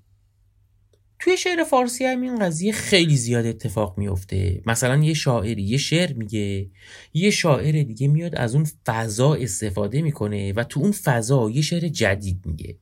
توی 1.20 1.37
شعر 1.37 1.64
فارسی 1.64 2.04
هم 2.04 2.22
این 2.22 2.38
قضیه 2.38 2.72
خیلی 2.72 3.16
زیاد 3.16 3.46
اتفاق 3.46 3.98
میفته. 3.98 4.62
مثلا 4.66 4.96
یه 4.96 5.14
شاعری 5.14 5.62
یه 5.62 5.78
شعر 5.78 6.12
میگه 6.12 6.70
یه 7.14 7.30
شاعر 7.30 7.82
دیگه 7.82 8.08
میاد 8.08 8.34
از 8.34 8.54
اون 8.54 8.66
فضا 8.87 9.34
استفاده 9.34 10.02
می‌کنه 10.02 10.52
و 10.52 10.64
تو 10.64 10.80
اون 10.80 10.92
فضا 10.92 11.50
یه 11.50 11.62
شعر 11.62 11.88
جدید 11.88 12.40
میگه. 12.44 12.76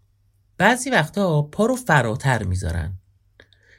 بعضی 0.58 0.90
وقتا 0.90 1.42
پا 1.42 1.66
رو 1.66 1.76
فراتر 1.76 2.42
می‌ذارن. 2.42 2.98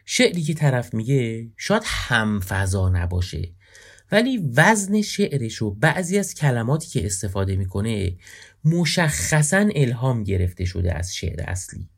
شعری 0.05 0.43
که 0.43 0.53
طرف 0.53 0.93
میگه 0.93 1.51
شاید 1.57 1.83
هم 1.85 2.39
فضا 2.39 2.89
نباشه 2.89 3.51
ولی 4.11 4.37
وزن 4.55 5.01
شعرش 5.01 5.61
و 5.61 5.71
بعضی 5.71 6.17
از 6.17 6.33
کلماتی 6.33 6.87
که 6.87 7.05
استفاده 7.05 7.55
می‌کنه 7.55 8.17
مشخصا 8.65 9.69
الهام 9.75 10.23
گرفته 10.23 10.65
شده 10.65 10.93
از 10.93 11.15
شعر 11.15 11.41
اصلی. 11.47 11.89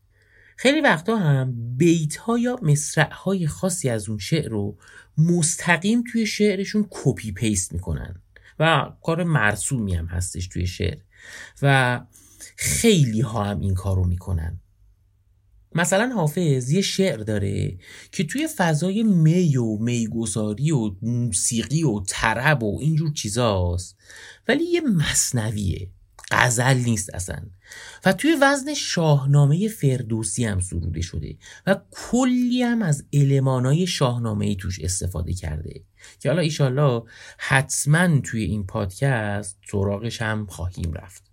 خیلی 0.55 0.81
وقتا 0.81 1.17
هم 1.17 1.75
بیت 1.77 2.15
ها 2.15 2.39
یا 2.39 2.59
مصرع 2.61 3.13
های 3.13 3.47
خاصی 3.47 3.89
از 3.89 4.09
اون 4.09 4.17
شعر 4.17 4.49
رو 4.49 4.77
مستقیم 5.17 6.03
توی 6.11 6.25
شعرشون 6.25 6.87
کپی 6.89 7.31
پیست 7.31 7.73
می‌کنن 7.73 8.21
و 8.59 8.91
کار 9.03 9.23
مرسومی 9.23 9.95
هم 9.95 10.05
هستش 10.05 10.47
توی 10.47 10.67
شعر 10.67 10.97
و 11.61 11.99
خیلی 12.57 13.21
ها 13.21 13.43
هم 13.43 13.59
این 13.59 13.73
کار 13.73 13.95
رو 13.95 14.07
می‌کنن. 14.07 14.59
مثلا 15.75 16.11
حافظ 16.15 16.71
یه 16.71 16.81
شعر 16.81 17.17
داره 17.17 17.77
که 18.11 18.23
توی 18.23 18.47
فضای 18.57 19.03
می 19.03 19.57
و 19.57 19.77
میگساری 19.77 20.71
و 20.71 20.91
موسیقی 21.01 21.83
و 21.83 21.99
طرب 22.07 22.63
و 22.63 22.79
اینجور 22.81 23.13
چیزاست 23.13 23.97
ولی 24.47 24.63
یه 24.63 24.81
مصنویه. 24.81 25.89
غزل 26.31 26.77
نیست 26.77 27.13
اصلا. 27.13 27.41
و 28.05 28.13
توی 28.13 28.35
وزن 28.41 28.73
شاهنامه 28.73 29.67
فردوسی 29.67 30.45
هم 30.45 30.59
سروده 30.59 31.01
شده 31.01 31.37
و 31.67 31.81
کلی 31.91 32.63
هم 32.63 32.81
از 32.81 33.05
المانای 33.13 33.87
شاهنامه 33.87 34.45
ای 34.45 34.55
توش 34.55 34.79
استفاده 34.79 35.33
کرده 35.33 35.83
که 36.19 36.29
حالا 36.29 36.41
ایشالله 36.41 37.03
حتما 37.37 38.19
توی 38.19 38.43
این 38.43 38.65
پادکست 38.65 39.57
سراغش 39.71 40.21
هم 40.21 40.45
خواهیم 40.45 40.93
رفت. 40.93 41.28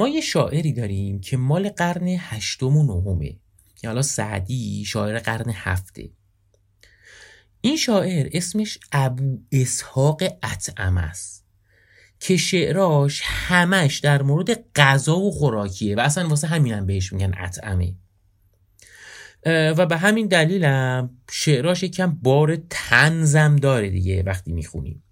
ما 0.00 0.08
یه 0.08 0.20
شاعری 0.20 0.72
داریم 0.72 1.20
که 1.20 1.36
مال 1.36 1.68
قرن 1.68 2.06
هشتم 2.18 2.76
و 2.76 2.82
نهمه. 2.82 3.36
که 3.76 3.88
حالا 3.88 4.02
سعدی 4.02 4.84
شاعر 4.84 5.18
قرن 5.18 5.50
هفته. 5.54 6.10
این 7.60 7.76
شاعر 7.76 8.28
اسمش 8.32 8.78
ابو 8.92 9.38
اسحاق 9.52 10.22
اطعم 10.42 10.98
است 10.98 11.44
که 12.20 12.36
شعراش 12.36 13.22
همش 13.24 13.98
در 13.98 14.22
مورد 14.22 14.72
غذا 14.74 15.18
و 15.18 15.32
خوراکیه 15.32 15.96
و 15.96 16.00
اصلا 16.00 16.28
واسه 16.28 16.46
هم 16.46 16.86
بهش 16.86 17.12
میگن 17.12 17.32
اطعمه. 17.38 17.94
و 19.46 19.86
به 19.86 19.96
همین 19.96 20.26
دلیلم 20.26 21.10
شعراش 21.30 21.82
یکم 21.82 22.12
بار 22.22 22.56
تنزم 22.70 23.56
داره 23.56 23.90
دیگه 23.90 24.22
وقتی 24.22 24.52
می‌خونیم. 24.52 25.02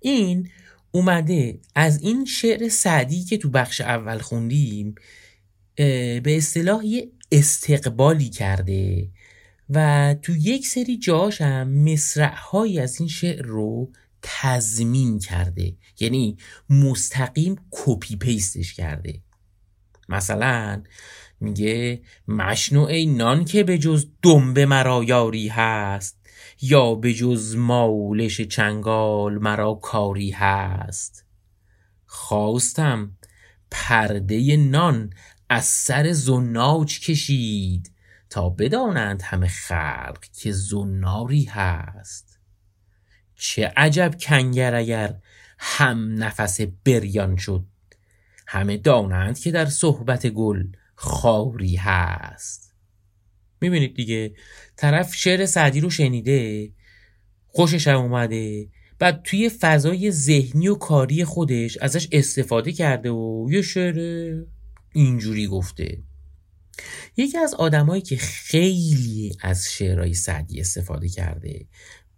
این 0.00 0.48
اومده 0.92 1.60
از 1.74 2.02
این 2.02 2.24
شعر 2.24 2.68
سعدی 2.68 3.24
که 3.24 3.38
تو 3.38 3.50
بخش 3.50 3.80
اول 3.80 4.18
خوندیم 4.18 4.94
به 5.76 6.22
اصطلاح 6.26 6.86
یه 6.86 7.08
استقبالی 7.32 8.28
کرده 8.28 9.08
و 9.70 10.14
تو 10.22 10.36
یک 10.36 10.66
سری 10.66 10.98
جاش 10.98 11.40
هم 11.40 11.92
مصرعهایی 11.92 12.80
از 12.80 13.00
این 13.00 13.08
شعر 13.08 13.42
رو 13.42 13.92
تضمین 14.22 15.18
کرده. 15.18 15.76
یعنی 16.00 16.36
مستقیم 16.70 17.56
کپی 17.70 18.16
پیستش 18.16 18.74
کرده. 18.74 19.20
مثلا 20.08 20.82
میگه 21.40 22.00
مشنو 22.28 22.82
ای 22.82 23.06
نان 23.06 23.44
که 23.44 23.64
به 23.64 23.78
جز 23.78 24.06
دنبه 24.22 24.66
مرا 24.66 25.04
یاری 25.04 25.48
هست. 25.48 26.19
یا 26.62 26.94
به 26.94 27.14
جز 27.14 27.56
مالش 27.56 28.40
چنگال 28.40 29.38
مرا 29.38 29.74
کاری 29.74 30.30
هست؟ 30.30 31.24
خواستم 32.06 33.16
پرده 33.70 34.56
نان 34.56 35.12
از 35.48 35.64
سر 35.64 36.12
زناج 36.12 37.00
کشید 37.00 37.92
تا 38.30 38.48
بدانند 38.48 39.22
همه 39.22 39.48
خلق 39.48 40.24
که 40.34 40.52
زناری 40.52 41.44
هست. 41.44 42.38
چه 43.34 43.72
عجب 43.76 44.14
کنگر 44.20 44.74
اگر 44.74 45.16
هم 45.58 46.24
نفس 46.24 46.60
بریان 46.60 47.36
شد. 47.36 47.64
همه 48.46 48.76
دانند 48.76 49.38
که 49.38 49.50
در 49.50 49.66
صحبت 49.66 50.26
گل 50.26 50.64
خاری 50.94 51.76
هست. 51.76 52.74
می‌بینید 53.60 53.94
دیگه 53.94 54.34
طرف 54.80 55.14
شعر 55.14 55.46
سعدی 55.46 55.80
رو 55.80 55.90
شنیده؟ 55.90 56.70
خوشش 57.46 57.88
هم 57.88 57.96
اومده. 57.96 58.68
بعد 58.98 59.22
توی 59.22 59.48
فضای 59.48 60.10
ذهنی 60.10 60.68
و 60.68 60.74
کاری 60.74 61.24
خودش 61.24 61.78
ازش 61.78 62.08
استفاده 62.12 62.72
کرده 62.72 63.10
و 63.10 63.48
یه 63.50 63.62
شعر 63.62 63.96
اینجوری 64.92 65.46
گفته. 65.46 65.98
یکی 67.16 67.38
از 67.38 67.54
آدمایی 67.54 68.02
که 68.02 68.16
خیلی 68.16 69.36
از 69.40 69.64
شعرهای 69.64 70.14
سعدی 70.14 70.60
استفاده 70.60 71.08
کرده 71.08 71.66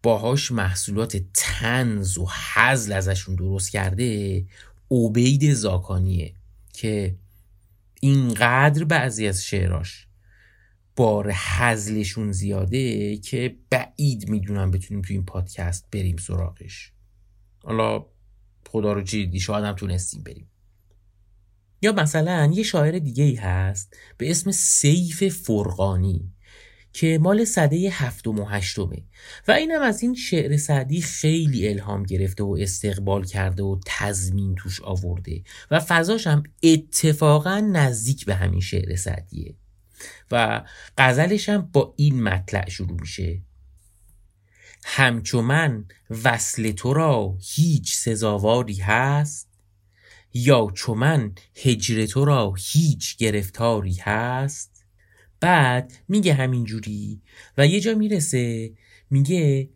باهاش 0.02 0.52
محصولات 0.52 1.16
تنز 1.34 2.18
و 2.18 2.28
حزل 2.54 2.92
ازشون 2.92 3.34
درست 3.34 3.70
کرده 3.70 4.44
اوبید 4.88 5.54
زاکانیه 5.54 6.34
که 6.72 7.16
اینقدر 8.00 8.84
بعضی 8.84 9.26
از 9.26 9.44
شعراش 9.44 10.06
بار 10.96 11.32
حزلشون 11.32 12.32
زیاده 12.32 13.16
که 13.16 13.56
بعید 13.70 14.28
می‌دونم 14.28 14.70
بتونیم 14.70 15.02
تو 15.02 15.12
این 15.12 15.24
پادکست 15.24 15.88
بریم 15.92 16.16
سراغش. 16.16 16.92
حالا 17.64 18.06
خدا 18.70 18.92
رو 18.92 19.02
جیدی 19.02 19.40
شاید 19.40 19.64
هم 19.64 19.74
تونستیم 19.74 20.22
بریم. 20.22 20.48
یا 21.82 21.92
مثلا 21.92 22.52
یه 22.54 22.62
شاعر 22.62 22.98
دیگه 22.98 23.24
ای 23.24 23.34
هست 23.34 23.96
به 24.18 24.30
اسم 24.30 24.50
سیف 24.50 25.28
فرقانی 25.28 26.32
که 26.92 27.18
مال 27.22 27.44
صده 27.44 27.88
هفتم 27.92 28.38
و 28.38 28.44
هشتمه 28.44 29.04
و 29.48 29.52
اینم 29.52 29.82
از 29.82 30.02
این 30.02 30.14
شعر 30.14 30.56
سعدی 30.56 31.00
خیلی 31.00 31.68
الهام 31.68 32.02
گرفته 32.02 32.44
و 32.44 32.56
استقبال 32.60 33.24
کرده 33.24 33.62
و 33.62 33.80
تضمین 33.86 34.54
توش 34.54 34.80
آورده 34.80 35.42
و 35.70 35.80
فضاش 35.80 36.26
هم 36.26 36.42
اتفاقا 36.62 37.60
نزدیک 37.60 38.24
به 38.24 38.34
همین 38.34 38.60
شعر 38.60 38.96
سعدیه. 38.96 39.54
و 40.30 40.64
غزلش 40.98 41.48
هم 41.48 41.70
با 41.72 41.94
این 41.96 42.22
مطلع 42.22 42.68
شروع 42.68 43.00
میشه. 43.00 43.42
همچو 44.84 45.42
من 45.42 45.84
وصل 46.24 46.70
تو 46.70 46.92
را 46.92 47.36
هیچ 47.40 47.94
سزاواری 47.94 48.76
هست 48.76 49.48
یا 50.34 50.68
چو 50.74 50.94
من 50.94 51.34
هجر 51.56 52.06
تو 52.06 52.24
را 52.24 52.54
هیچ 52.58 53.16
گرفتاری 53.16 53.94
هست. 53.94 54.84
بعد 55.40 55.92
میگه 56.08 56.34
همینجوری 56.34 57.22
و 57.58 57.66
یه 57.66 57.80
جا 57.80 57.94
می‌رسه 57.94 58.72
میگه 59.10 59.68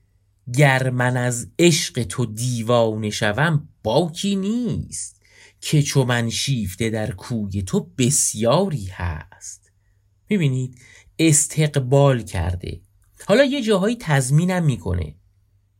گر 0.54 0.90
من 0.90 1.16
از 1.16 1.50
عشق 1.58 2.02
تو 2.02 2.26
دیوانه 2.26 3.10
شوم 3.10 3.68
باکی 3.82 4.36
نیست 4.36 5.22
که 5.60 5.82
چو 5.82 6.04
من 6.04 6.30
شیفته 6.30 6.90
در 6.90 7.10
کوی 7.10 7.62
تو 7.62 7.80
بسیاری 7.98 8.86
هست. 8.86 9.65
می‌بینید 10.28 10.78
استقبال 11.18 12.22
کرده. 12.22 12.80
حالا 13.26 13.44
یه 13.44 13.62
جاهایی 13.62 13.96
تضمینم 14.00 14.64
می‌کنه. 14.64 15.14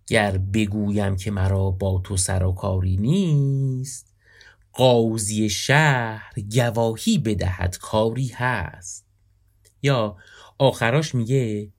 گر 0.07 0.39
بگویم 0.39 1.17
که 1.17 1.31
مرا 1.31 1.71
با 1.71 2.01
تو 2.05 2.17
سراکاری 2.17 2.97
نیست 2.97 4.13
قاضی 4.73 5.51
شهر 5.51 6.33
گواهی 6.55 7.19
بدهد 7.19 7.79
کاری 7.79 8.29
هست. 8.29 9.07
یا 9.83 10.17
آخراش 10.59 11.15
میگه 11.15 11.73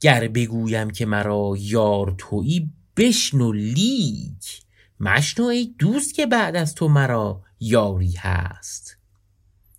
گر 0.00 0.28
بگویم 0.28 0.90
که 0.90 1.06
مرا 1.06 1.54
یار 1.58 2.14
تویی 2.18 2.70
بشنو 2.96 3.52
لیک. 3.52 4.62
مشنو 5.00 5.44
ای 5.46 5.74
دوست 5.78 6.14
که 6.14 6.26
بعد 6.26 6.56
از 6.56 6.74
تو 6.74 6.88
مرا 6.88 7.42
یاری 7.60 8.14
هست. 8.18 8.96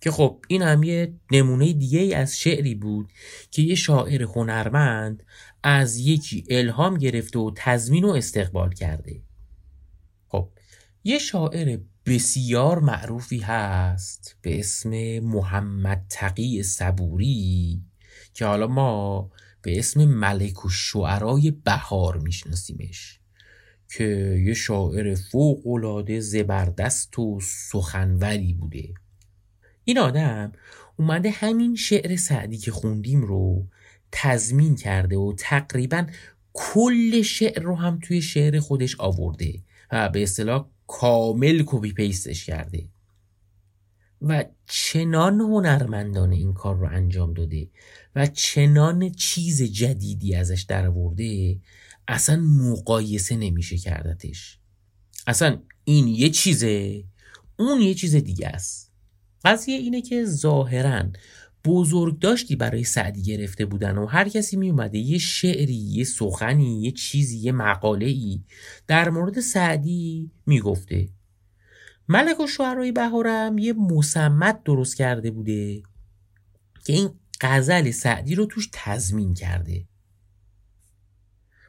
که 0.00 0.10
خب 0.10 0.44
این 0.48 0.62
هم 0.62 0.82
یه 0.82 1.14
نمونه 1.30 1.72
دیگه 1.72 2.16
از 2.16 2.38
شعری 2.38 2.74
بود 2.74 3.12
که 3.50 3.62
یه 3.62 3.74
شاعر 3.74 4.22
هنرمند 4.22 5.22
از 5.62 5.98
یکی 5.98 6.44
الهام 6.50 6.98
گرفته 6.98 7.38
و 7.38 7.52
تضمین 7.56 8.04
و 8.04 8.08
استقبال 8.08 8.74
کرده. 8.74 9.22
خب 10.28 10.48
یه 11.04 11.18
شاعر 11.18 11.78
بسیار 12.06 12.78
معروفی 12.78 13.38
هست 13.38 14.36
به 14.42 14.58
اسم 14.58 15.18
محمد 15.18 16.06
تقی 16.08 16.62
صبوری 16.62 17.82
که 18.34 18.46
حالا 18.46 18.66
ما 18.66 19.30
به 19.62 19.78
اسم 19.78 20.04
ملک 20.04 20.64
و 20.64 20.68
شعرای 20.68 21.50
بهار 21.50 22.18
میشناسیمش 22.18 23.20
که 23.88 24.04
یه 24.46 24.54
شاعر 24.54 25.14
فوق 25.14 25.66
العاده 25.66 26.20
زبردست 26.20 27.18
و 27.18 27.40
سخنوری 27.42 28.52
بوده. 28.52 28.94
این 29.88 29.98
آدم 29.98 30.52
اومده 30.96 31.30
همین 31.30 31.76
شعر 31.76 32.16
سعدی 32.16 32.58
که 32.58 32.70
خوندیم 32.70 33.22
رو 33.22 33.66
تضمین 34.12 34.76
کرده 34.76 35.16
و 35.16 35.34
تقریبا 35.38 36.06
کل 36.52 37.22
شعر 37.22 37.62
رو 37.62 37.76
هم 37.76 37.98
توی 38.02 38.22
شعر 38.22 38.60
خودش 38.60 38.96
آورده 39.00 39.62
و 39.92 40.08
به 40.08 40.22
اصطلاح 40.22 40.66
کامل 40.86 41.62
کپی 41.66 41.92
پیستش 41.92 42.44
کرده. 42.44 42.88
و 44.22 44.44
چنان 44.66 45.40
هنرمندانه 45.40 46.36
این 46.36 46.54
کار 46.54 46.76
رو 46.76 46.88
انجام 46.88 47.34
داده 47.34 47.68
و 48.16 48.26
چنان 48.26 49.10
چیز 49.10 49.62
جدیدی 49.62 50.34
ازش 50.34 50.62
درآورده 50.62 51.58
اصلا 52.08 52.36
مقایسه 52.36 53.36
نمیشه 53.36 53.76
کردتش 53.76 54.58
اصلا 55.26 55.62
این 55.84 56.08
یه 56.08 56.30
چیزه 56.30 57.04
اون 57.58 57.80
یه 57.80 57.94
چیز 57.94 58.16
دیگه 58.16 58.48
است. 58.48 58.95
قضیه 59.46 59.76
اینه 59.76 60.02
که 60.02 60.24
ظاهرا 60.24 61.02
بزرگ 61.64 62.18
داشتی 62.18 62.56
برای 62.56 62.84
سعدی 62.84 63.22
گرفته 63.22 63.66
بودن 63.66 63.98
و 63.98 64.06
هر 64.06 64.28
کسی 64.28 64.56
می 64.56 64.70
اومده 64.70 64.98
یه 64.98 65.18
شعری 65.18 65.74
یه 65.74 66.04
سخنی 66.04 66.82
یه 66.82 66.90
چیزی 66.90 67.38
یه 67.38 67.52
مقاله 67.52 68.06
ای 68.06 68.40
در 68.86 69.10
مورد 69.10 69.40
سعدی 69.40 70.30
می‌گفته. 70.46 71.08
ملک 72.08 72.40
و 72.40 72.46
شعرهای 72.46 72.92
بهارم 72.92 73.58
یه 73.58 73.72
مسمت 73.72 74.64
درست 74.64 74.96
کرده 74.96 75.30
بوده 75.30 75.82
که 76.84 76.92
این 76.92 77.10
غزل 77.40 77.90
سعدی 77.90 78.34
رو 78.34 78.46
توش 78.46 78.68
تضمین 78.72 79.34
کرده. 79.34 79.84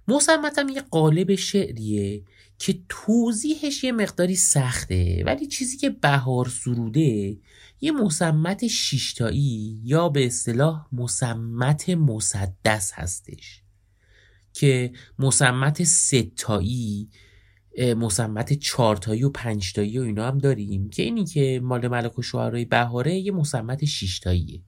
مسمتم 0.07 0.69
یه 0.69 0.81
قالب 0.81 1.35
شعریه 1.35 2.23
که 2.59 2.79
توضیحش 2.89 3.83
یه 3.83 3.91
مقداری 3.91 4.35
سخته 4.35 5.23
ولی 5.25 5.47
چیزی 5.47 5.77
که 5.77 5.89
بهار 5.89 6.47
سروده 6.47 7.37
یه 7.81 7.91
مسمت 7.91 8.67
شیشتایی 8.67 9.81
یا 9.83 10.09
به 10.09 10.25
اصطلاح 10.25 10.87
مسمت 10.91 11.89
مسدس 11.89 12.91
هستش 12.93 13.61
که 14.53 14.91
مسمت 15.19 15.83
ستایی 15.83 17.09
مسمت 17.97 18.53
چارتایی 18.53 19.23
و 19.23 19.29
پنجتایی 19.29 19.99
و 19.99 20.01
اینا 20.01 20.27
هم 20.27 20.37
داریم 20.37 20.89
که 20.89 21.03
اینی 21.03 21.25
که 21.25 21.59
مال 21.63 21.87
ملک 21.87 22.19
و 22.19 22.21
شعرهای 22.21 22.65
بهاره 22.65 23.15
یه 23.15 23.31
مسمت 23.31 23.85
شیشتاییه. 23.85 24.61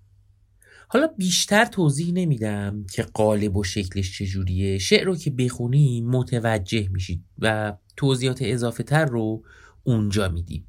حالا 0.88 1.08
بیشتر 1.08 1.66
توضیح 1.66 2.14
نمیدم 2.14 2.86
که 2.92 3.04
قالب 3.04 3.58
و 3.58 3.64
شکلش 3.64 4.18
چجوریه. 4.18 4.78
شعر 4.78 5.06
رو 5.06 5.16
که 5.16 5.32
بخونی 5.32 6.02
متوجه 6.02 6.90
میشید 6.92 7.24
و 7.40 7.74
توضیحات 7.98 8.40
اضافه 8.42 8.84
تر 8.84 9.06
رو 9.06 9.44
اونجا 9.84 10.30
میدیم 10.30 10.69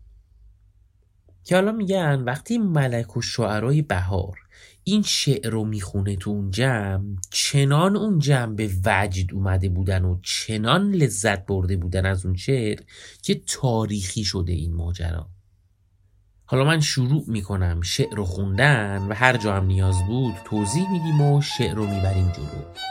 که 1.44 1.54
حالا 1.54 1.72
میگن 1.72 2.22
وقتی 2.26 2.58
ملک 2.58 3.16
و 3.16 3.22
شعرهای 3.22 3.82
بهار 3.82 4.38
این 4.84 5.02
شعر 5.02 5.50
رو 5.50 5.64
می‌خونه 5.64 6.16
تو 6.16 6.30
اون 6.30 6.50
جمع 6.50 7.16
چنان 7.30 7.96
اون 7.96 8.18
جمع 8.18 8.54
به 8.54 8.70
وجد 8.84 9.34
اومده 9.34 9.68
بودن 9.68 10.04
و 10.04 10.18
چنان 10.22 10.90
لذت 10.90 11.46
برده 11.46 11.76
بودن 11.76 12.06
از 12.06 12.26
اون 12.26 12.36
شعر 12.36 12.78
که 13.22 13.42
تاریخی 13.46 14.24
شده 14.24 14.52
این 14.52 14.74
ماجرا. 14.74 15.28
حالا 16.44 16.64
من 16.64 16.80
شروع 16.80 17.24
می‌کنم 17.26 17.80
شعر 17.82 18.14
رو 18.16 18.24
خوندن 18.24 19.06
و 19.08 19.14
هر 19.14 19.36
جا 19.36 19.56
هم 19.56 19.64
نیاز 19.64 20.06
بود 20.06 20.34
توضیح 20.44 20.92
میدیم 20.92 21.20
و 21.20 21.42
شعر 21.42 21.74
رو 21.74 21.86
می‌بریم 21.86 22.32
جلو. 22.32 22.89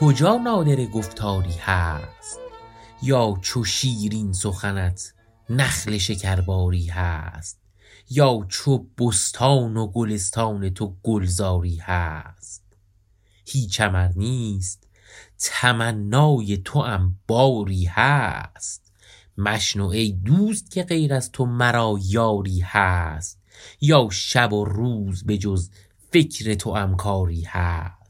کجا 0.00 0.36
نادر 0.36 0.84
گفتاری 0.84 1.54
هست؟ 1.60 2.40
یا 3.02 3.38
چو 3.42 3.64
شیرین 3.64 4.32
سخنت 4.32 5.14
نخل 5.50 5.98
شکرباری 5.98 6.86
هست؟ 6.86 7.60
یا 8.10 8.46
چو 8.48 8.78
بستان 8.78 9.76
و 9.76 9.86
گلستان 9.86 10.70
تو 10.70 10.96
گلزاری 11.02 11.76
هست؟ 11.76 12.62
هیچ 13.46 13.80
امر 13.80 14.08
نیست 14.16 14.88
تمنای 15.38 16.56
تو 16.56 16.82
هم 16.82 17.18
باری 17.28 17.84
هست؟ 17.84 18.92
مشنو 19.38 19.86
ای 19.86 20.12
دوست 20.12 20.70
که 20.70 20.82
غیر 20.82 21.14
از 21.14 21.32
تو 21.32 21.46
مرا 21.46 21.98
یاری 22.04 22.60
هست؟ 22.60 23.38
یا 23.80 24.08
شب 24.12 24.52
و 24.52 24.64
روز 24.64 25.24
به 25.24 25.38
جز 25.38 25.70
فکر 26.12 26.54
تو 26.54 26.70
امکاری 26.70 27.42
هست؟ 27.42 28.03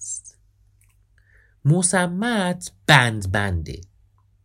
مسمت 1.64 2.72
بند 2.86 3.32
بنده. 3.32 3.80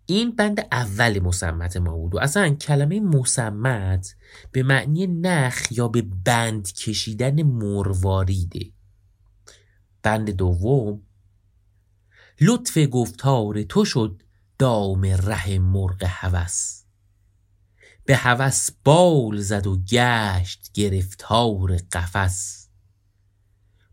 این 0.05 0.35
بند 0.35 0.67
اول 0.71 1.19
مسمت 1.19 1.77
ما 1.77 1.97
بود 1.97 2.15
و 2.15 2.19
اصلا 2.19 2.49
کلمه 2.49 2.99
مسمت 2.99 4.15
به 4.51 4.63
معنی 4.63 5.07
نخ 5.07 5.71
یا 5.71 5.87
به 5.87 6.01
بند 6.25 6.73
کشیدن 6.73 7.43
مرواریده 7.43 8.71
بند 10.03 10.29
دوم 10.29 11.01
لطف 12.41 12.77
گفتار 12.77 13.63
تو 13.63 13.85
شد 13.85 14.21
دام 14.59 15.05
ره 15.05 15.59
مرغ 15.59 16.03
هوس. 16.03 16.83
به 18.05 18.15
هوس 18.15 18.69
بال 18.83 19.37
زد 19.37 19.67
و 19.67 19.77
گشت 19.77 20.71
گرفتار 20.73 21.77
قفس. 21.91 22.58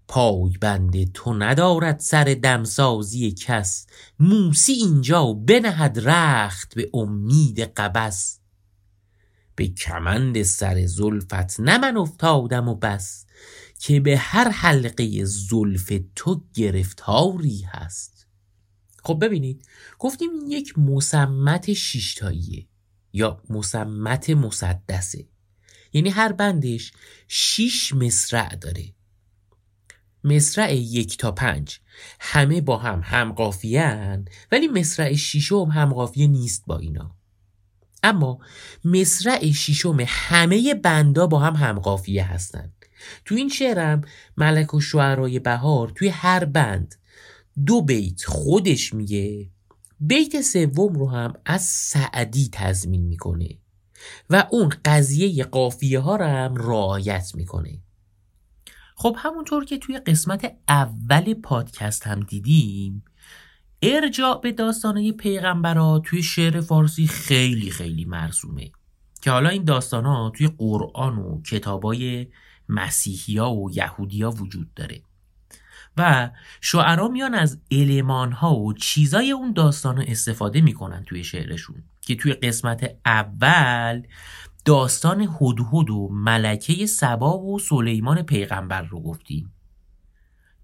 پای 0.09 0.51
بند 0.61 1.13
تو 1.13 1.35
ندارد 1.35 2.01
سر 2.01 2.25
دمسازی 2.43 3.31
کس. 3.31 3.87
موسی 4.21 4.73
اینجا 4.73 5.33
بنهد 5.33 5.99
رخت 6.03 6.75
به 6.75 6.91
امید 6.95 7.61
قبس. 7.61 8.41
به 9.55 9.69
کمند 9.69 10.43
سر 10.43 10.87
زلفت 10.87 11.61
نه 11.61 11.79
من 11.79 11.97
افتادم 11.97 12.69
و 12.69 12.75
بس 12.75 13.27
که 13.79 14.01
به 14.01 14.19
هر 14.19 14.49
حلقه 14.51 15.25
زلف 15.25 15.93
تو 16.15 16.43
گرفتاری 16.55 17.61
هست. 17.61 18.27
خب 19.05 19.19
ببینید 19.25 19.67
گفتیم 19.99 20.31
یک 20.49 20.79
مسمت 20.79 21.73
شیشتاییه 21.73 22.67
یا 23.13 23.43
مسمت 23.51 24.31
مسدسه. 24.31 25.27
یعنی 25.93 26.11
هر 26.11 26.33
بندش 26.33 26.93
شیش 27.29 27.95
مصرع 27.95 28.57
داره. 28.57 28.96
مصرع 30.27 30.75
یک 30.75 31.17
تا 31.17 31.33
پنج. 31.33 31.79
همه 32.21 32.61
با 32.61 32.77
هم 32.77 33.01
هم 33.05 33.33
قافیه 33.33 34.25
ولی 34.53 34.69
مصرع 34.69 35.15
شیشم 35.15 35.65
هم 35.65 35.93
قافیه 35.93 36.27
نیست 36.27 36.65
با 36.67 36.79
اینا. 36.79 37.17
اما 38.03 38.39
مصرع 38.85 39.51
شیشم 39.51 39.97
همه 40.07 40.75
بندا 40.75 41.27
با 41.27 41.39
هم 41.39 41.79
قافیه 41.79 42.33
هستن 42.33 42.73
تو 43.25 43.35
این 43.35 43.49
شعرم 43.49 44.01
ملک 44.37 44.75
و 44.75 44.81
شعرهای 44.81 45.39
بهار 45.39 45.93
توی 45.95 46.09
هر 46.09 46.45
بند 46.45 46.95
دو 47.67 47.83
بیت 47.83 48.25
خودش 48.25 48.95
میگه 48.95 49.51
بیت 50.01 50.41
سوم 50.41 50.95
رو 50.95 51.11
هم 51.11 51.35
از 51.45 51.63
سعدی 51.63 52.49
تضمین 52.53 53.07
می‌کنه 53.07 53.49
و 54.31 54.47
اون 54.51 54.73
قضیه 54.85 55.45
قافیه 55.45 56.01
ها 56.01 56.17
رو 56.17 56.25
هم 56.25 56.55
رعایت 56.57 57.33
می‌کنه. 57.35 57.79
خب 58.99 59.17
همونطور 59.19 59.65
که 59.65 59.79
توی 59.79 59.99
قسمت 59.99 60.57
اول 60.69 61.35
پادکست 61.35 62.07
هم 62.07 62.21
دیدیم 62.21 63.05
ارجاع 63.83 64.41
به 64.41 64.53
داستانه 64.53 65.13
پیغمبرا 65.13 66.03
توی 66.05 66.23
شعر 66.23 66.61
فارسی 66.61 67.07
خیلی 67.07 67.71
خیلی 67.71 68.05
مرسومه. 68.05 68.71
که 69.21 69.31
حالا 69.31 69.49
این 69.49 69.65
داستان 69.65 70.05
ها 70.05 70.33
توی 70.37 70.49
قرآن 70.59 71.19
و 71.19 71.43
کتابای 71.43 72.27
مسیحیا 72.69 73.51
و 73.51 73.71
یهودیا 73.71 74.31
وجود 74.31 74.75
داره. 74.75 75.03
و 75.97 76.31
شعرا 76.61 77.09
میان 77.09 77.35
از 77.35 77.59
علمان 77.71 78.33
ها 78.33 78.57
و 78.57 78.73
چیزای 78.73 79.31
اون 79.31 79.53
داستان 79.53 80.01
استفاده 80.01 80.61
می‌کنن 80.61 81.05
توی 81.05 81.25
شعرشون. 81.25 81.83
که 82.01 82.15
توی 82.17 82.33
قسمت 82.33 82.97
اول 83.07 84.03
داستان 84.67 85.21
هدهد 85.41 85.91
و 85.91 86.09
ملکه 86.13 86.87
سبا 86.87 87.39
و 87.39 87.59
سلیمان 87.59 88.23
پیغمبر 88.23 88.83
رو 88.83 89.01
گفتیم 89.01 89.53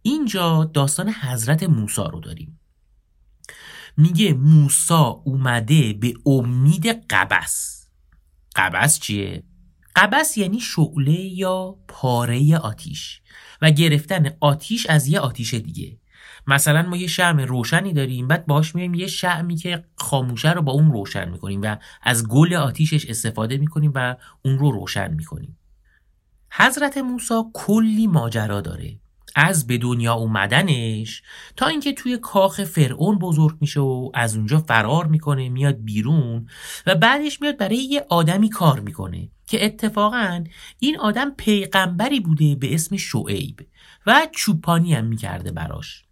اینجا 0.02 0.64
داستان 0.64 1.08
حضرت 1.08 1.62
موسی 1.62 2.02
رو 2.12 2.20
داریم. 2.20 2.60
میگه 3.96 4.32
موسا 4.32 5.02
اومده 5.24 5.92
به 5.92 6.14
امید 6.26 6.86
قبس. 6.86 7.86
قبس 8.56 9.00
چیه؟ 9.00 9.42
قبس 9.96 10.38
یعنی 10.38 10.60
شعله 10.60 11.20
یا 11.20 11.76
پاره 11.88 12.56
آتیش 12.56 13.20
و 13.62 13.70
گرفتن 13.70 14.30
آتیش 14.40 14.86
از 14.86 15.08
یه 15.08 15.20
آتیش 15.20 15.54
دیگه. 15.54 15.98
مثلا 16.46 16.82
ما 16.82 16.96
یه 16.96 17.06
شرم 17.06 17.40
روشنی 17.40 17.92
داریم 17.92 18.28
بعد 18.28 18.46
باش 18.46 18.74
میایم 18.74 18.94
یه 18.94 19.06
شعمی 19.06 19.56
که 19.56 19.84
خاموشه 19.96 20.52
رو 20.52 20.62
با 20.62 20.72
اون 20.72 20.92
روشن 20.92 21.28
می‌کنیم 21.28 21.62
و 21.62 21.76
از 22.02 22.28
گل 22.28 22.54
آتیشش 22.54 23.06
استفاده 23.06 23.56
می‌کنیم 23.56 23.92
و 23.94 24.16
اون 24.44 24.58
رو 24.58 24.70
روشن 24.70 25.14
می‌کنیم. 25.14 25.58
حضرت 26.50 26.98
موسی 26.98 27.34
کلی 27.52 28.06
ماجرا 28.06 28.60
داره. 28.60 28.98
از 29.36 29.66
به 29.66 29.78
دنیا 29.78 30.14
اومدنش 30.14 31.22
تا 31.56 31.66
اینکه 31.66 31.92
توی 31.92 32.18
کاخ 32.18 32.64
فرعون 32.64 33.18
بزرگ 33.18 33.56
میشه 33.60 33.80
و 33.80 34.10
از 34.14 34.36
اونجا 34.36 34.58
فرار 34.58 35.06
می‌کنه 35.06 35.48
میاد 35.48 35.76
بیرون 35.84 36.48
و 36.86 36.94
بعدش 36.94 37.40
میاد 37.40 37.56
برای 37.56 37.76
یه 37.76 38.06
آدمی 38.08 38.48
کار 38.48 38.80
می‌کنه 38.80 39.28
که 39.46 39.64
اتفاقا 39.64 40.44
این 40.78 40.98
آدم 40.98 41.30
پیغمبری 41.30 42.20
بوده 42.20 42.54
به 42.54 42.74
اسم 42.74 42.96
شعیب 42.96 43.66
و 44.06 44.26
چوپانی 44.32 44.94
هم 44.94 45.04
می‌کرده 45.04 45.52
براش. 45.52 46.04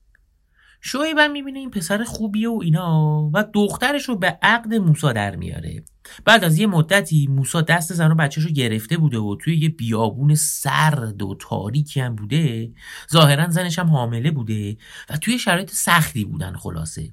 شعیب 0.81 1.21
می‌بینه 1.21 1.59
این 1.59 1.71
پسر 1.71 2.05
خوبیه 2.05 2.49
و 2.49 2.61
اینا 2.63 3.31
و 3.35 3.45
دخترش 3.55 4.09
رو 4.09 4.17
به 4.17 4.39
عقد 4.43 4.75
موسا 4.75 5.13
در 5.13 5.37
میاره. 5.37 5.85
بعد 6.25 6.45
از 6.45 6.59
یه 6.59 6.67
مدتی 6.67 7.27
موسا 7.27 7.61
دست 7.61 7.93
زن 7.93 8.11
و 8.13 8.15
بچهش 8.15 8.45
رو 8.45 8.51
گرفته 8.51 8.97
بوده 8.97 9.19
و 9.19 9.37
توی 9.37 9.57
یه 9.57 9.69
بیابون 9.69 10.35
سرد 10.35 11.23
و 11.23 11.37
تاریکی 11.41 12.01
هم 12.01 12.17
بوده 12.17 12.73
ظاهرا 13.13 13.51
زنش 13.51 13.79
هم 13.79 13.87
حامله 13.87 14.31
بوده 14.31 14.77
و 15.11 15.17
توی 15.17 15.39
شرایط 15.39 15.71
سختی 15.71 16.25
بودن 16.25 16.57
خلاصه. 16.57 17.13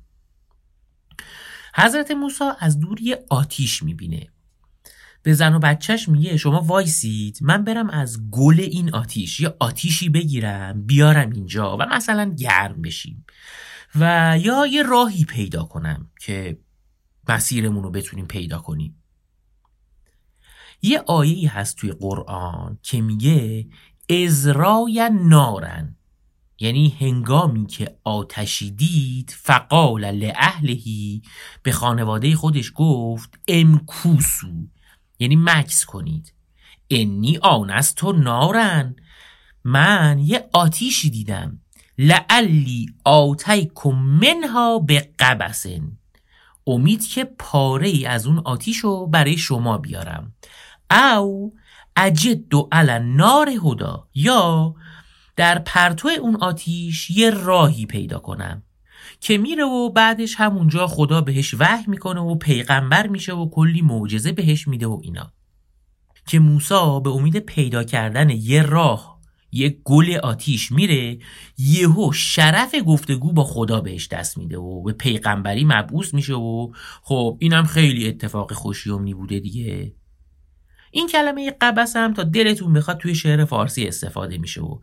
حضرت 1.75 2.11
موسا 2.11 2.55
از 2.59 2.79
دور 2.79 3.01
یه 3.01 3.25
آتیش 3.29 3.83
می‌بینه. 3.83 4.27
به 5.27 5.33
زن 5.33 5.55
و 5.55 5.59
بچهش 5.59 6.09
میگه 6.09 6.37
شما 6.37 6.61
وایسید 6.61 7.39
من 7.41 7.63
برم 7.63 7.89
از 7.89 8.29
گل 8.31 8.59
این 8.59 8.93
آتیش 8.93 9.39
یه 9.39 9.55
آتیشی 9.59 10.09
بگیرم 10.09 10.85
بیارم 10.85 11.29
اینجا 11.29 11.77
و 11.77 11.81
مثلا 11.81 12.33
گرم 12.39 12.81
بشیم. 12.81 13.25
و 13.95 14.37
یا 14.41 14.67
یه 14.67 14.83
راهی 14.83 15.25
پیدا 15.25 15.63
کنم 15.63 16.09
که 16.21 16.59
مسیرمون 17.29 17.83
رو 17.83 17.91
بتونیم 17.91 18.25
پیدا 18.25 18.57
کنیم. 18.57 19.03
یه 20.81 20.99
آیه 20.99 21.57
هست 21.57 21.77
توی 21.77 21.91
قرآن 21.91 22.77
که 22.83 23.01
میگه 23.01 23.67
ازرای 24.09 25.09
نارن. 25.13 25.95
یعنی 26.59 26.95
هنگامی 26.99 27.65
که 27.65 27.99
آتشی 28.03 28.71
دید 28.71 29.35
فقال 29.37 30.11
لأهلهی 30.11 31.21
به 31.63 31.71
خانواده 31.71 32.35
خودش 32.35 32.71
گفت 32.75 33.39
امکوسو. 33.47 34.67
یعنی 35.19 35.35
مکس 35.35 35.85
کنید. 35.85 36.33
انی 36.89 37.37
آنست 37.37 37.95
تو 37.95 38.11
نارن. 38.11 38.95
من 39.63 40.19
یه 40.19 40.49
آتیشی 40.53 41.09
دیدم. 41.09 41.59
لعلی 41.97 42.85
آتیکم 43.03 43.95
منها 43.95 44.79
به 44.79 45.09
قبسن 45.19 45.97
امید 46.67 47.07
که 47.07 47.23
پاره 47.23 47.87
ای 47.87 48.05
از 48.05 48.27
اون 48.27 48.39
آتیش 48.39 48.77
رو 48.77 49.07
برای 49.07 49.37
شما 49.37 49.77
بیارم. 49.77 50.33
او 50.91 51.55
اجد 51.95 52.53
و 52.53 52.69
نار 53.01 53.49
هدا 53.49 54.07
یا 54.13 54.75
در 55.35 55.59
پرتو 55.59 56.09
اون 56.21 56.35
آتیش 56.35 57.09
یه 57.09 57.29
راهی 57.29 57.85
پیدا 57.85 58.19
کنم. 58.19 58.63
که 59.19 59.37
میره 59.37 59.63
و 59.63 59.89
بعدش 59.89 60.35
همونجا 60.35 60.87
خدا 60.87 61.21
بهش 61.21 61.53
وحی 61.53 61.83
می‌کنه 61.87 62.19
و 62.19 62.35
پیغمبر 62.35 63.07
میشه 63.07 63.33
و 63.33 63.49
کلی 63.49 63.81
معجزه 63.81 64.31
بهش 64.31 64.67
میده 64.67 64.87
و 64.87 64.99
اینا. 65.03 65.31
که 66.27 66.39
موسا 66.39 66.99
به 66.99 67.09
امید 67.09 67.37
پیدا 67.37 67.83
کردن 67.83 68.29
یه 68.29 68.61
راه 68.61 69.17
یه 69.51 69.77
گل 69.83 70.15
آتیش 70.23 70.71
میره 70.71 71.19
یهو 71.57 72.11
شرف 72.11 72.75
گفتگو 72.85 73.33
با 73.33 73.43
خدا 73.43 73.81
بهش 73.81 74.07
دست 74.07 74.37
میده 74.37 74.57
و 74.57 74.83
به 74.83 74.93
پیغمبری 74.93 75.65
مبعوث 75.65 76.13
میشه 76.13 76.33
و 76.33 76.71
خب 77.01 77.37
اینم 77.39 77.63
خیلی 77.63 78.07
اتفاق 78.07 78.53
خوشیومنی 78.53 79.13
بوده 79.13 79.39
دیگه. 79.39 79.93
این 80.91 81.07
کلمه 81.07 81.51
قبس 81.61 81.95
هم 81.95 82.13
تا 82.13 82.23
دلتون 82.23 82.73
بخواد 82.73 82.97
توی 82.97 83.15
شعر 83.15 83.45
فارسی 83.45 83.87
استفاده 83.87 84.37
میشه 84.37 84.61
و 84.61 84.79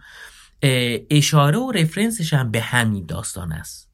اشاره 1.11 1.59
و 1.59 1.71
رفرنسش 1.71 2.33
هم 2.33 2.51
به 2.51 2.61
همین 2.61 3.07
داستان 3.07 3.53
است. 3.53 3.94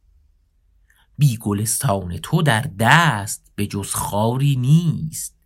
بی 1.20 1.37
گلستان 1.37 2.18
تو 2.18 2.42
در 2.42 2.64
دست 2.78 3.52
به 3.54 3.66
جز 3.66 3.94
خاری 3.94 4.56
نیست. 4.56 5.37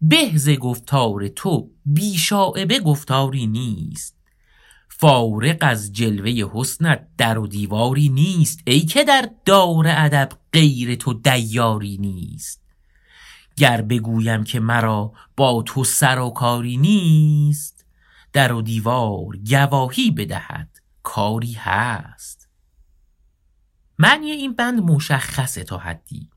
بهز 0.00 0.48
گفتار 0.48 1.28
تو 1.28 1.70
بی 1.84 2.18
شاعبه 2.18 2.80
گفتاری 2.80 3.46
نیست. 3.46 4.16
فارق 4.88 5.56
از 5.60 5.92
جلوه 5.92 6.50
حسنت 6.54 7.06
در 7.18 7.38
و 7.38 7.46
دیواری 7.46 8.08
نیست. 8.08 8.60
ای 8.66 8.80
که 8.80 9.04
در 9.04 9.30
دار 9.44 9.84
ادب 9.88 10.28
غیر 10.52 10.94
تو 10.94 11.14
دیاری 11.14 11.98
نیست. 11.98 12.62
گر 13.56 13.82
بگویم 13.82 14.44
که 14.44 14.60
مرا 14.60 15.12
با 15.36 15.62
تو 15.66 15.84
سر 15.84 16.18
و 16.18 16.30
کاری 16.30 16.76
نیست 16.76 17.84
در 18.32 18.52
و 18.52 18.62
دیوار 18.62 19.36
گواهی 19.50 20.10
بدهد 20.10 20.80
کاری 21.02 21.52
هست. 21.52 22.39
معنی 24.00 24.30
این 24.30 24.52
بند 24.52 24.80
مشخصه 24.80 25.64
تا 25.64 25.78
حدی. 25.78 26.28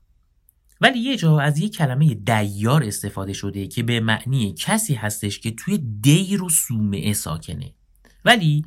ولی 0.80 0.98
یه 0.98 1.16
جا 1.16 1.40
از 1.40 1.58
یه 1.58 1.68
کلمه 1.68 2.14
دیار 2.14 2.84
استفاده 2.84 3.32
شده 3.32 3.66
که 3.66 3.82
به 3.82 4.00
معنی 4.00 4.54
کسی 4.58 4.94
هستش 4.94 5.38
که 5.38 5.50
توی 5.50 5.78
دیر 6.00 6.42
و 6.42 6.48
سومعه 6.48 7.12
ساکنه. 7.12 7.74
ولی 8.24 8.64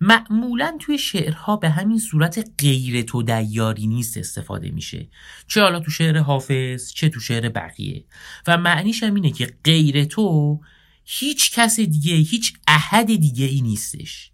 معمولا 0.00 0.76
توی 0.80 0.98
شعرها 0.98 1.56
به 1.56 1.70
همین 1.70 1.98
صورت 1.98 2.50
غیر 2.58 3.02
تو 3.02 3.22
دیاری 3.22 3.86
نیست 3.86 4.16
استفاده 4.16 4.70
میشه. 4.70 5.08
چه 5.46 5.62
حالا 5.62 5.80
تو 5.80 5.90
شعر 5.90 6.18
حافظ 6.18 6.92
چه 6.92 7.08
تو 7.08 7.20
شعر 7.20 7.48
بقیه. 7.48 8.04
و 8.46 8.58
معنیش 8.58 9.02
هم 9.02 9.14
اینه 9.14 9.30
که 9.30 9.56
غیر 9.64 10.04
تو 10.04 10.60
هیچ 11.04 11.52
کس 11.52 11.80
دیگه 11.80 12.14
هیچ 12.14 12.54
احد 12.68 13.06
دیگه 13.06 13.44
ای 13.44 13.60
نیستش. 13.60 14.30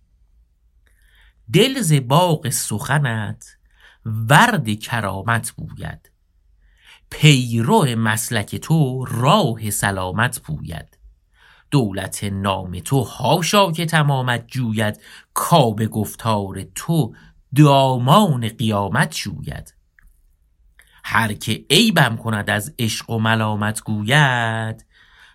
دل 1.53 1.81
ز 1.81 1.92
باغ 1.92 2.48
سخنت 2.48 3.62
ورد 4.06 4.78
کرامت 4.78 5.50
بوید. 5.50 6.10
پیرو 7.10 7.84
مسلک 7.84 8.56
تو 8.56 9.04
راه 9.04 9.70
سلامت 9.70 10.40
بوید. 10.40 10.98
دولت 11.70 12.24
نام 12.24 12.80
تو 12.80 13.02
هاشا 13.02 13.72
که 13.72 13.86
تمامت 13.86 14.46
جوید. 14.46 15.00
کاب 15.34 15.84
گفتار 15.84 16.62
تو 16.74 17.14
دامان 17.56 18.48
قیامت 18.48 19.14
جوید 19.14 19.74
هر 21.04 21.32
که 21.32 21.64
عیبم 21.70 22.16
کند 22.16 22.50
از 22.50 22.74
عشق 22.78 23.10
و 23.10 23.18
ملامت 23.18 23.80
گوید 23.80 24.86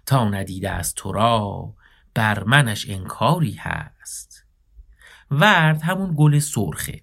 تا 0.06 0.30
ندیده 0.30 0.70
از 0.70 0.96
تو 0.96 1.12
را 1.12 1.74
بر 2.14 2.44
منش 2.44 2.90
انکاری 2.90 3.54
هست. 3.54 4.46
ورد 5.32 5.82
همون 5.82 6.16
گل 6.18 6.40
سرخه 6.40 7.02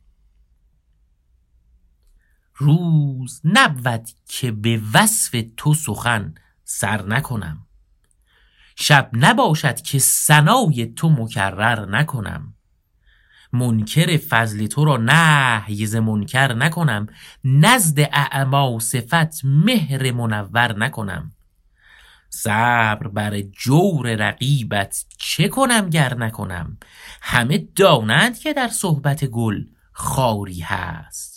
روز 2.57 3.40
نبود 3.45 4.09
که 4.29 4.53
به 4.53 4.81
وصف 4.95 5.45
تو 5.57 5.75
سخن 5.75 6.35
سر 6.64 7.03
نکنم. 7.03 7.67
شب 8.77 9.11
نباشد 9.12 9.81
که 9.81 9.99
سنای 9.99 10.87
تو 10.87 11.09
مکرر 11.09 11.87
نکنم. 11.87 12.55
منکر 13.53 14.17
فضل 14.17 14.67
تو 14.67 14.85
را 14.85 14.97
نه 14.97 15.85
ز 15.87 15.97
منکر 15.97 16.53
نکنم. 16.53 17.07
نزد 17.45 18.01
اعما 18.01 18.79
صفت 18.79 19.45
مهر 19.45 20.12
منور 20.12 20.79
نکنم. 20.79 21.33
صبر 22.31 23.09
بر 23.09 23.40
جور 23.40 24.14
رقیبت 24.14 25.05
چه 25.19 25.49
کنم 25.49 25.90
گر 25.90 26.14
نکنم؟ 26.14 26.79
همه 27.21 27.59
دانند 27.77 28.38
که 28.38 28.53
در 28.53 28.69
صحبت 28.69 29.25
گل 29.25 29.64
خاری 29.93 30.61
هست. 30.61 31.34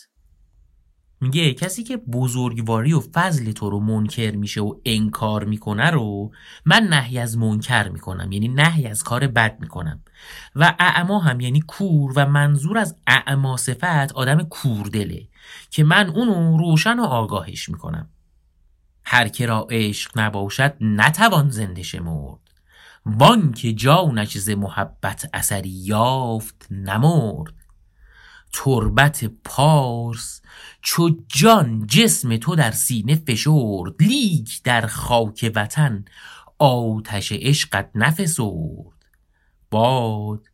میگه 1.22 1.54
کسی 1.54 1.84
که 1.84 1.98
بزرگواری 1.98 2.94
و 2.94 3.00
فضل 3.14 3.52
تو 3.52 3.70
رو 3.70 3.80
منکر 3.80 4.32
میشه 4.32 4.62
و 4.62 4.76
انکار 4.86 5.44
می‌کنه 5.44 5.90
رو 5.90 6.32
من 6.66 6.84
نهی 6.84 7.20
از 7.20 7.38
منکر 7.38 7.90
می‌کنم 7.90 8.32
یعنی 8.32 8.48
نهی 8.48 8.88
از 8.88 9.04
کار 9.04 9.28
بد 9.28 9.58
می‌کنم. 9.60 10.04
و 10.56 10.76
اعما 10.80 11.20
هم 11.20 11.40
یعنی 11.40 11.62
کور 11.62 12.14
و 12.16 12.26
منظور 12.26 12.78
از 12.78 12.96
اعما 13.08 13.58
صفت 13.58 14.12
آدم 14.12 14.44
کوردله 14.44 15.28
که 15.70 15.84
من 15.84 16.10
اونو 16.10 16.58
روشن 16.58 17.00
و 17.00 17.04
آگاهش 17.04 17.70
می‌کنم. 17.70 18.10
هر 19.04 19.28
که 19.28 19.46
را 19.46 19.68
عشق 19.70 20.20
نباشد 20.20 20.74
نتوان 20.82 21.50
زنده 21.50 21.84
شمرد. 21.84 22.40
وان 23.06 23.52
که 23.52 23.74
جانش 23.74 24.38
ز 24.38 24.50
محبت 24.50 25.30
اثری 25.34 25.70
یافت 25.70 26.68
نمرد. 26.72 27.54
تربت 28.54 29.26
پارس 29.44 30.42
چو 30.90 31.10
جان 31.28 31.88
جسم 31.88 32.38
تو 32.38 32.56
در 32.56 32.72
سینه 32.72 33.16
فشرد 33.16 34.04
لیک 34.04 34.64
در 34.64 34.88
خاک 34.88 35.52
وطن 35.56 36.06
آتش 36.60 37.32
عشقت 37.32 37.92
نفسرد. 37.96 39.06
باد 39.72 40.46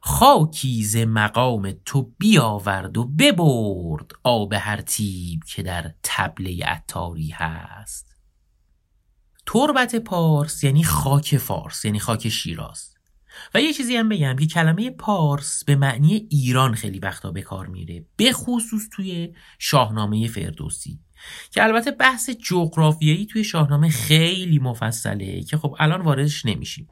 خاکی 0.00 0.84
ز 0.84 0.96
مقام 0.96 1.72
تو 1.84 2.12
بیاورد 2.18 2.98
و 2.98 3.04
ببرد 3.04 4.12
آب 4.22 4.52
هر 4.52 4.80
تیب 4.80 5.44
که 5.44 5.62
در 5.62 5.94
تبله 6.02 6.64
عطاری 6.64 7.30
هست. 7.30 8.16
تربت 9.46 9.96
پارس 9.96 10.64
یعنی 10.64 10.84
خاک 10.84 11.36
فارس 11.36 11.84
یعنی 11.84 11.98
خاک 12.00 12.28
شیراز. 12.28 12.91
و 13.54 13.60
یه 13.60 13.72
چیزی 13.72 13.96
هم 13.96 14.08
بگم 14.08 14.36
که 14.36 14.46
کلمه 14.46 14.90
پارس 14.90 15.64
به 15.64 15.76
معنی 15.76 16.26
ایران 16.30 16.74
خیلی 16.74 16.98
وقتا 16.98 17.30
به 17.30 17.42
کار 17.42 17.66
میره 17.66 18.04
به 18.16 18.32
خصوص 18.32 18.88
توی 18.92 19.34
شاهنامه 19.58 20.28
فردوسی 20.28 20.98
که 21.50 21.62
البته 21.62 21.90
بحث 21.90 22.30
جغرافیایی 22.30 23.26
توی 23.26 23.44
شاهنامه 23.44 23.88
خیلی 23.88 24.58
مفصله 24.58 25.42
که 25.42 25.56
خب 25.56 25.76
الان 25.78 26.00
واردش 26.00 26.46
نمیشیم. 26.46 26.88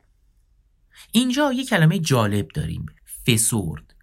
اینجا 1.12 1.52
یه 1.52 1.64
کلمه 1.64 1.98
جالب 1.98 2.48
داریم 2.54 2.86
فسرد. 3.26 3.94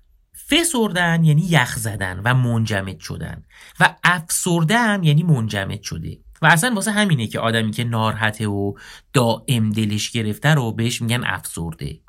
فسردن 0.49 1.23
یعنی 1.23 1.41
یخ 1.41 1.77
زدن 1.77 2.21
و 2.23 2.33
منجمد 2.33 2.99
شدن 2.99 3.43
و 3.79 3.95
افسرده 4.03 4.77
هم 4.77 5.03
یعنی 5.03 5.23
منجمد 5.23 5.81
شده. 5.81 6.19
و 6.41 6.45
اصلا 6.45 6.73
واسه 6.75 6.91
همینه 6.91 7.27
که 7.27 7.39
آدمی 7.39 7.71
که 7.71 7.83
نارحته 7.83 8.47
و 8.47 8.73
دائم 9.13 9.69
دلش 9.69 10.11
گرفته 10.11 10.49
رو 10.49 10.71
بهش 10.71 11.01
میگن 11.01 11.23
افسرده. 11.23 11.99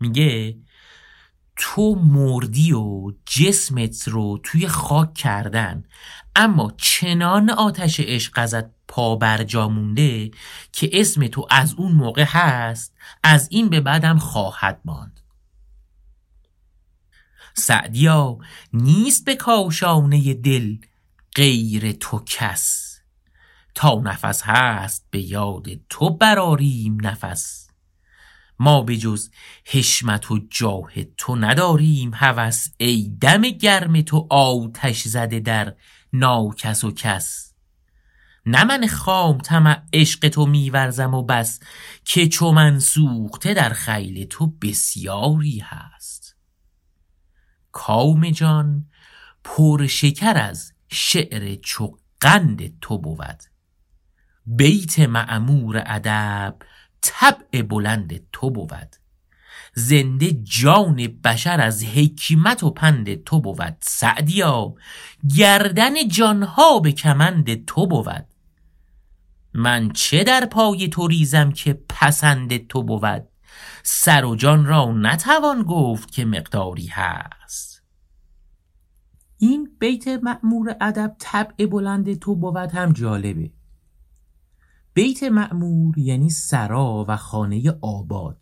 میگه 0.00 0.56
تو 1.56 1.94
مردی 1.94 2.72
و 2.72 3.12
جسمت 3.26 4.08
رو 4.08 4.40
توی 4.42 4.68
خاک 4.68 5.14
کردن. 5.14 5.84
اما 6.36 6.72
چنان 6.76 7.50
آتش 7.50 8.00
عشق 8.00 8.38
ازت 8.38 8.64
پا 8.88 9.16
برجا 9.16 9.68
مونده 9.68 10.30
که 10.72 10.90
اسم 10.92 11.26
تو 11.26 11.46
از 11.50 11.74
اون 11.74 11.92
موقع 11.92 12.24
هست 12.28 12.94
از 13.22 13.48
این 13.50 13.68
به 13.68 13.80
بعدم 13.80 14.18
خواهد 14.18 14.80
ماند. 14.84 15.20
سعدیا 17.54 18.38
نیست 18.72 19.24
به 19.24 19.36
کاشانه 19.36 20.34
دل 20.34 20.76
غیر 21.34 21.92
تو 21.92 22.22
کس. 22.26 22.86
تا 23.74 23.94
نفس 23.94 24.42
هست 24.42 25.06
به 25.10 25.20
یاد 25.20 25.66
تو 25.88 26.10
براریم 26.10 26.98
نفس. 27.02 27.65
ما 28.58 28.82
به 28.82 28.96
جز 28.96 29.30
حشمت 29.64 30.30
و 30.30 30.38
جاه 30.50 31.04
تو 31.16 31.36
نداریم 31.36 32.10
هوس 32.14 32.66
ای 32.78 33.16
دم 33.20 33.42
گرم 33.42 34.00
تو 34.00 34.26
آتش 34.30 35.02
زده 35.02 35.40
در 35.40 35.74
ناکس 36.12 36.84
و 36.84 36.92
کس. 36.92 37.52
نه 38.46 38.64
من 38.64 38.86
خام 38.86 39.38
طمع 39.38 39.82
عشق 39.92 40.28
تو 40.28 40.46
میورزم 40.46 41.14
و 41.14 41.22
بس 41.22 41.60
که 42.04 42.28
چو 42.28 42.52
من 42.52 42.78
سوخته 42.78 43.54
در 43.54 43.68
خیل 43.68 44.24
تو 44.24 44.46
بسیاری 44.46 45.58
هست. 45.58 46.36
کام 47.72 48.30
جان 48.30 48.86
پر 49.44 49.86
شکر 49.86 50.38
از 50.38 50.72
شعر 50.88 51.54
چو 51.54 51.98
قند 52.20 52.80
تو 52.80 52.98
بود. 52.98 53.42
بیت 54.46 54.98
معمور 54.98 55.82
ادب 55.86 56.56
طبع 57.06 57.62
بلند 57.62 58.30
تو 58.32 58.50
بود. 58.50 58.96
زنده 59.74 60.32
جان 60.32 61.06
بشر 61.24 61.60
از 61.60 61.84
حکمت 61.84 62.62
و 62.62 62.70
پند 62.70 63.24
تو 63.24 63.40
بود. 63.40 63.76
سعدیا 63.80 64.74
گردن 65.36 66.08
جانها 66.08 66.80
به 66.80 66.92
کمند 66.92 67.64
تو 67.64 67.86
بود. 67.86 68.26
من 69.54 69.90
چه 69.90 70.24
در 70.24 70.46
پای 70.46 70.88
تو 70.88 71.06
ریزم 71.06 71.52
که 71.52 71.80
پسند 71.88 72.66
تو 72.66 72.82
بود؟ 72.82 73.28
سر 73.82 74.24
و 74.24 74.36
جان 74.36 74.66
را 74.66 74.92
نتوان 74.92 75.62
گفت 75.62 76.10
که 76.12 76.24
مقداری 76.24 76.86
هست. 76.86 77.82
این 79.38 79.76
بیت 79.78 80.08
معمور 80.08 80.76
ادب 80.80 81.16
طبع 81.18 81.66
بلند 81.66 82.18
تو 82.18 82.36
بود 82.36 82.56
هم 82.56 82.92
جالبه. 82.92 83.50
بیت 84.96 85.22
معمور 85.22 85.98
یعنی 85.98 86.30
سرا 86.30 87.04
و 87.08 87.16
خانه 87.16 87.70
آباد. 87.80 88.40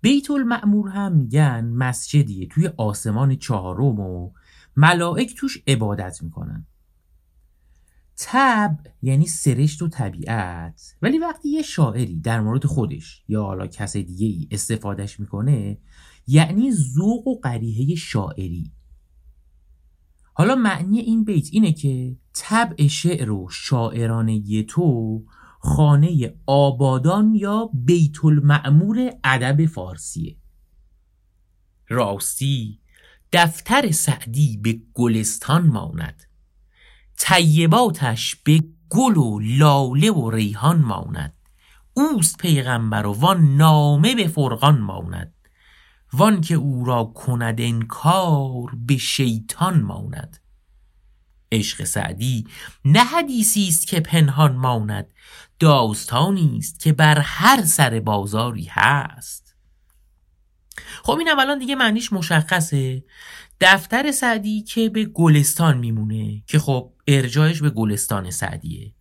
بیت 0.00 0.30
المعمور 0.30 0.88
هم 0.88 1.12
میگن 1.12 1.64
مسجدیه 1.64 2.46
توی 2.46 2.70
آسمان 2.76 3.36
چهارم 3.36 4.00
و 4.00 4.30
ملائک 4.76 5.36
توش 5.36 5.62
عبادت 5.66 6.22
می‌کنن. 6.22 6.66
تب 8.16 8.76
یعنی 9.02 9.26
سرشت 9.26 9.82
و 9.82 9.88
طبیعت. 9.88 10.96
ولی 11.02 11.18
وقتی 11.18 11.48
یه 11.48 11.62
شاعری 11.62 12.20
در 12.20 12.40
مورد 12.40 12.66
خودش 12.66 13.24
یا 13.28 13.42
حالا 13.42 13.66
کس 13.66 13.96
دیگه 13.96 14.26
ای 14.26 14.48
استفادهش 14.50 15.20
می‌کنه 15.20 15.78
یعنی 16.26 16.72
ذوق 16.72 17.26
و 17.26 17.40
قریحه 17.40 17.94
شاعری. 17.94 18.72
حالا 20.34 20.54
معنی 20.54 20.98
این 20.98 21.24
بیت 21.24 21.48
اینه 21.52 21.72
که 21.72 22.16
طبع 22.32 22.86
شعر 22.86 23.30
و 23.30 23.48
شاعرانه 23.50 24.62
تو 24.62 25.22
خانه 25.62 26.34
آبادان 26.46 27.34
یا 27.34 27.70
بیت 27.74 28.24
المعمور 28.24 29.10
ادب 29.24 29.66
فارسیه. 29.66 30.36
راستی 31.88 32.80
دفتر 33.32 33.90
سعدی 33.90 34.56
به 34.56 34.80
گلستان 34.94 35.66
ماند. 35.66 36.22
طیباتش 37.18 38.36
به 38.36 38.64
گل 38.88 39.16
و 39.16 39.38
لاله 39.40 40.10
و 40.10 40.30
ریحان 40.30 40.78
ماند. 40.78 41.32
اوست 41.94 42.38
پیغمبر 42.38 43.06
و 43.06 43.12
وان 43.12 43.56
نامه 43.56 44.14
به 44.14 44.28
فرقان 44.28 44.80
ماند. 44.80 45.34
وان 46.12 46.40
که 46.40 46.54
او 46.54 46.84
را 46.84 47.04
کند 47.04 47.60
انکار 47.60 48.74
به 48.86 48.96
شیطان 48.96 49.82
ماند. 49.82 50.39
عشق 51.52 51.84
سعدی 51.84 52.46
نه 52.84 53.04
حدیثی 53.04 53.68
است 53.68 53.86
که 53.86 54.00
پنهان 54.00 54.56
ماند 54.56 55.06
داستانی 55.58 56.56
است 56.58 56.80
که 56.80 56.92
بر 56.92 57.18
هر 57.18 57.62
سر 57.62 58.00
بازاری 58.00 58.68
هست. 58.70 59.56
خب 61.02 61.18
این 61.18 61.28
اولا 61.28 61.58
دیگه 61.58 61.74
معنیش 61.74 62.12
مشخصه. 62.12 63.04
دفتر 63.60 64.10
سعدی 64.10 64.62
که 64.62 64.88
به 64.88 65.04
گلستان 65.04 65.78
میمونه 65.78 66.42
که 66.46 66.58
خب 66.58 66.92
ارجاعش 67.06 67.62
به 67.62 67.70
گلستان 67.70 68.30
سعدیه. 68.30 68.92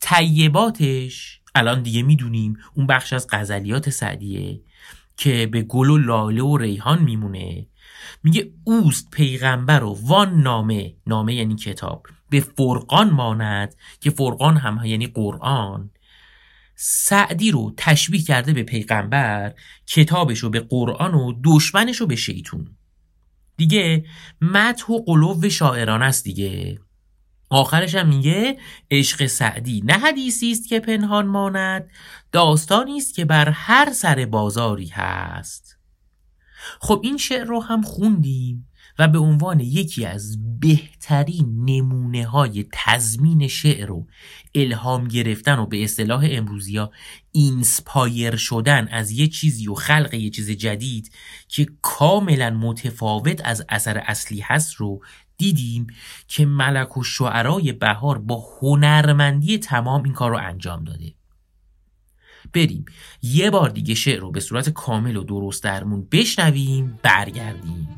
طیباتش 0.00 1.40
الان 1.54 1.82
دیگه 1.82 2.02
می‌دونیم 2.02 2.58
اون 2.74 2.86
بخش 2.86 3.12
از 3.12 3.26
غزلیات 3.30 3.90
سعدیه 3.90 4.60
که 5.16 5.46
به 5.46 5.62
گل 5.62 5.90
و 5.90 5.98
لاله 5.98 6.42
و 6.42 6.56
ریحان 6.56 7.02
میمونه. 7.02 7.66
میگه 8.22 8.52
اوست 8.64 9.10
پیغمبر 9.10 9.84
و 9.84 9.98
وان 10.02 10.42
نامه. 10.42 10.94
نامه 11.06 11.34
یعنی 11.34 11.56
کتاب. 11.56 12.06
به 12.30 12.40
فرقان 12.40 13.10
ماند 13.10 13.74
که 14.00 14.10
فرقان 14.10 14.56
هم 14.56 14.84
یعنی 14.84 15.06
قرآن. 15.06 15.90
سعدی 16.76 17.50
رو 17.50 17.74
تشبیه 17.76 18.22
کرده 18.22 18.52
به 18.52 18.62
پیغمبر 18.62 19.54
کتابش 19.86 20.38
رو 20.38 20.50
به 20.50 20.60
قرآن 20.60 21.14
و 21.14 21.32
دشمنش 21.44 21.96
رو 21.96 22.06
به 22.06 22.16
شیطون. 22.16 22.76
دیگه 23.56 24.04
متح 24.40 24.86
و 24.92 24.98
قلوب 25.04 25.48
شاعران 25.48 26.02
است 26.02 26.24
دیگه. 26.24 26.80
آخرش 27.50 27.94
هم 27.94 28.08
میگه 28.08 28.58
عشق 28.90 29.26
سعدی 29.26 29.82
نه 29.84 29.94
حدیثی 29.94 30.50
است 30.50 30.68
که 30.68 30.80
پنهان 30.80 31.26
ماند 31.26 31.90
داستانی 32.32 32.96
است 32.96 33.14
که 33.14 33.24
بر 33.24 33.48
هر 33.48 33.92
سر 33.92 34.24
بازاری 34.24 34.86
هست. 34.86 35.73
خب 36.80 37.00
این 37.04 37.16
شعر 37.16 37.44
رو 37.44 37.60
هم 37.60 37.82
خوندیم 37.82 38.68
و 38.98 39.08
به 39.08 39.18
عنوان 39.18 39.60
یکی 39.60 40.06
از 40.06 40.38
بهترین 40.60 41.64
نمونه 41.64 42.26
های 42.26 42.66
تزمین 42.72 43.48
شعر 43.48 43.92
و 43.92 44.06
الهام 44.54 45.08
گرفتن 45.08 45.58
و 45.58 45.66
به 45.66 45.84
اصطلاح 45.84 46.26
امروزی 46.30 46.76
ها 46.76 46.90
اینسپایر 47.32 48.36
شدن 48.36 48.88
از 48.88 49.10
یه 49.10 49.28
چیزی 49.28 49.68
و 49.68 49.74
خلق 49.74 50.14
یه 50.14 50.30
چیز 50.30 50.50
جدید 50.50 51.12
که 51.48 51.66
کاملا 51.82 52.50
متفاوت 52.50 53.40
از 53.44 53.64
اثر 53.68 53.98
اصلی 53.98 54.40
هست 54.40 54.74
رو 54.74 55.00
دیدیم 55.36 55.86
که 56.28 56.46
ملک 56.46 56.96
و 56.96 57.02
شعرای 57.02 57.72
بهار 57.72 58.18
با 58.18 58.44
هنرمندی 58.60 59.58
تمام 59.58 60.02
این 60.02 60.12
کار 60.12 60.30
رو 60.30 60.38
انجام 60.38 60.84
داده. 60.84 61.14
بریم. 62.54 62.84
یه 63.22 63.50
بار 63.50 63.70
دیگه 63.70 63.94
شعر 63.94 64.20
رو 64.20 64.30
به 64.30 64.40
صورت 64.40 64.70
کامل 64.70 65.16
و 65.16 65.24
درست 65.24 65.64
درمون 65.64 66.08
بشنویم 66.12 66.98
برگردیم. 67.02 67.88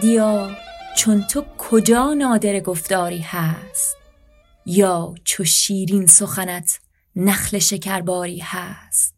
سعدیا 0.00 0.56
چون 0.96 1.22
تو 1.22 1.44
کجا 1.58 2.14
نادر 2.14 2.60
گفتاری 2.60 3.18
هست؟ 3.18 3.96
یا 4.66 5.14
چو 5.24 5.44
شیرین 5.44 6.06
سخنت 6.06 6.80
نخل 7.16 7.58
شکرباری 7.58 8.38
هست؟ 8.38 9.14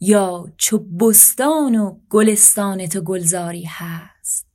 یا 0.00 0.44
چو 0.56 0.78
بستان 0.78 1.76
و 1.76 1.98
گلستان 2.08 2.86
تو 2.86 3.00
گلزاری 3.00 3.64
هست؟ 3.68 4.46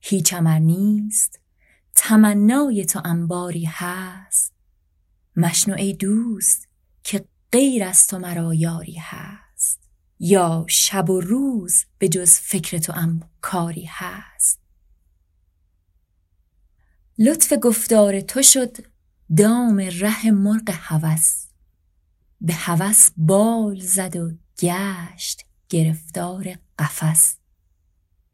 هیچ 0.00 0.34
امر 0.34 0.58
نیست 0.58 1.40
تمنای 1.94 2.84
تو 2.84 3.00
انباری 3.04 3.64
هست؟ 3.64 4.52
مشنو 5.36 5.74
ای 5.74 5.92
دوست 5.92 6.68
که 7.04 7.24
غیر 7.52 7.84
از 7.84 8.06
تو 8.06 8.18
مرا 8.18 8.54
یاری 8.54 8.96
هست؟ 9.00 9.80
یا 10.20 10.66
شب 10.68 11.10
و 11.10 11.20
روز 11.20 11.84
به 11.98 12.08
جز 12.08 12.32
فکر 12.32 12.78
تو 12.78 12.92
ام 12.92 13.30
کاری 13.40 13.88
هست؟ 13.88 14.67
لطف 17.20 17.52
گفتار 17.62 18.20
تو 18.20 18.42
شد 18.42 18.76
دام 19.36 19.80
ره 19.80 20.30
مرغ 20.30 20.70
هوس. 20.70 21.46
به 22.40 22.52
هوس 22.54 23.10
بال 23.16 23.80
زد 23.80 24.16
و 24.16 24.30
گشت 24.60 25.46
گرفتار 25.68 26.54
قفس. 26.78 27.36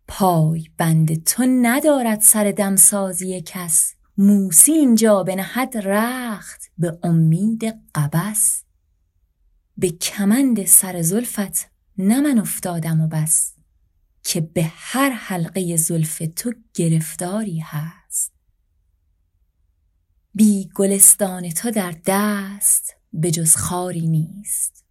پای 0.09 0.69
بند 0.77 1.25
تو 1.25 1.45
ندارد 1.63 2.21
سر 2.21 2.51
دمسازی 2.51 3.41
کس. 3.41 3.95
موسی 4.19 4.73
اینجا 4.73 5.23
بنهد 5.23 5.77
رخت 5.77 6.71
به 6.79 6.99
امید 7.03 7.65
قبس. 7.95 8.65
به 9.77 9.91
کمند 9.91 10.65
سر 10.65 11.03
زلفت 11.03 11.71
نه 11.99 12.21
من 12.21 12.39
افتادم 12.39 13.01
و 13.01 13.07
بس. 13.07 13.55
که 14.23 14.41
به 14.41 14.73
هر 14.75 15.11
حلقه 15.11 15.77
زلف 15.77 16.23
تو 16.37 16.53
گرفتاری 16.75 17.59
هست. 17.59 18.04
بی 20.37 20.71
گلستان 20.75 21.51
تو 21.51 21.71
در 21.71 21.95
دست 22.07 22.97
به 23.13 23.31
جز 23.31 23.57
خاری 23.57 24.09
نیست. 24.09 24.85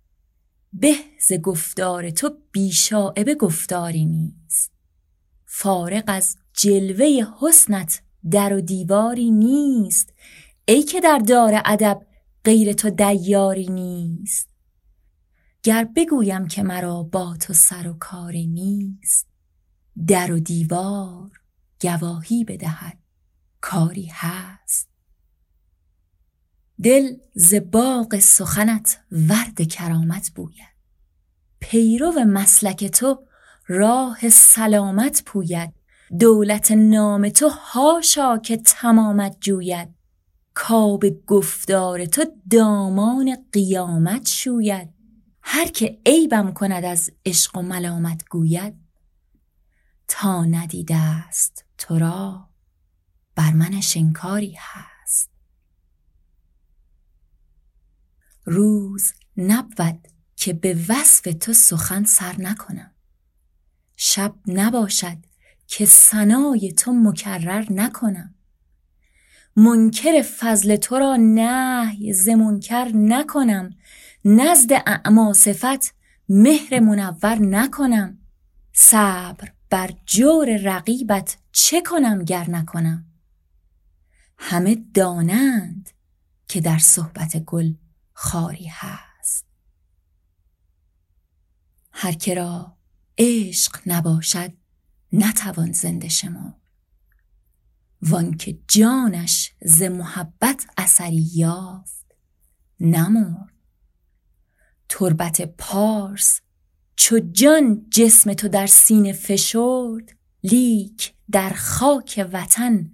به 0.73 0.95
ز 1.19 1.33
گفتار 1.33 2.09
تو 2.09 2.37
بیشاعبه 2.51 3.35
گفتاری 3.35 4.05
نیست. 4.05 4.71
فارغ 5.45 6.03
از 6.07 6.37
جلوه 6.53 7.25
حسنت 7.41 8.01
در 8.31 8.53
و 8.53 8.61
دیواری 8.61 9.31
نیست. 9.31 10.13
ای 10.65 10.83
که 10.83 11.01
در 11.01 11.17
دار 11.17 11.61
ادب 11.65 12.05
غیر 12.43 12.73
تو 12.73 12.89
دیاری 12.89 13.67
نیست. 13.67 14.49
گر 15.63 15.83
بگویم 15.95 16.47
که 16.47 16.63
مرا 16.63 17.03
با 17.03 17.37
تو 17.37 17.53
سر 17.53 17.87
و 17.87 17.93
کاری 17.93 18.47
نیست 18.47 19.27
در 20.07 20.31
و 20.31 20.39
دیوار 20.39 21.31
گواهی 21.81 22.43
بدهد 22.43 22.97
کاری 23.61 24.09
هست. 24.11 24.92
دل 26.83 27.15
ز 27.35 27.53
باغ 27.55 28.19
سخنت 28.19 28.99
ورد 29.11 29.67
کرامت 29.67 30.31
بوید. 30.35 30.73
پیرو 31.59 32.11
مسلک 32.11 32.85
تو 32.85 33.27
راه 33.67 34.29
سلامت 34.29 35.23
پوید. 35.25 35.73
دولت 36.19 36.71
نام 36.71 37.29
تو 37.29 37.49
هاشا 37.49 38.37
که 38.37 38.57
تمامت 38.57 39.37
جوید. 39.39 39.89
کاب 40.53 41.25
گفتار 41.25 42.05
تو 42.05 42.25
دامان 42.51 43.37
قیامت 43.51 44.27
شوید. 44.27 44.89
هر 45.41 45.67
که 45.67 45.99
عیبم 46.05 46.53
کند 46.53 46.85
از 46.85 47.11
عشق 47.25 47.57
و 47.57 47.61
ملامت 47.61 48.25
گوید. 48.29 48.73
تا 50.07 50.45
ندیده 50.45 50.95
است 50.95 51.65
تو 51.77 51.99
را 51.99 52.49
بر 53.35 53.51
من 53.51 53.81
شنکاری 53.81 54.55
هست. 54.59 54.92
روز 58.45 59.13
نبود 59.37 60.07
که 60.35 60.53
به 60.53 60.77
وصف 60.89 61.35
تو 61.39 61.53
سخن 61.53 62.03
سر 62.03 62.35
نکنم. 62.39 62.91
شب 63.95 64.35
نباشد 64.47 65.17
که 65.67 65.85
ثنای 65.85 66.71
تو 66.71 66.93
مکرر 66.93 67.65
نکنم. 67.69 68.35
منکر 69.55 70.21
فضل 70.21 70.75
تو 70.75 70.95
را 70.95 71.15
نهی 71.19 72.13
ز 72.13 72.29
منکر 72.29 72.91
نکنم. 72.95 73.75
نزد 74.25 74.73
اعما 74.73 75.33
صفت 75.33 75.93
مهر 76.29 76.79
منور 76.79 77.39
نکنم. 77.39 78.17
صبر 78.73 79.51
بر 79.69 79.91
جور 80.05 80.57
رقیبت 80.63 81.37
چه 81.51 81.81
کنم 81.81 82.23
گر 82.23 82.49
نکنم؟ 82.49 83.05
همه 84.37 84.83
دانند 84.93 85.89
که 86.47 86.61
در 86.61 86.77
صحبت 86.77 87.37
گل 87.37 87.73
خاری 88.13 88.67
هست. 88.71 89.45
هر 91.91 92.11
که 92.11 92.33
را 92.33 92.77
عشق 93.17 93.79
نباشد 93.85 94.53
نتوان 95.13 95.71
زنده 95.71 96.09
شما 96.09 96.61
وان 98.01 98.37
که 98.37 98.59
جانش 98.67 99.53
ز 99.61 99.81
محبت 99.81 100.65
اثری 100.77 101.29
یافت 101.33 102.15
نمرد. 102.79 103.53
تربت 104.89 105.41
پارس 105.41 106.41
چو 106.95 107.19
جان 107.19 107.85
جسم 107.89 108.33
تو 108.33 108.47
در 108.47 108.67
سینه 108.67 109.13
فشرد 109.13 110.17
لیک 110.43 111.13
در 111.31 111.49
خاک 111.49 112.29
وطن 112.31 112.91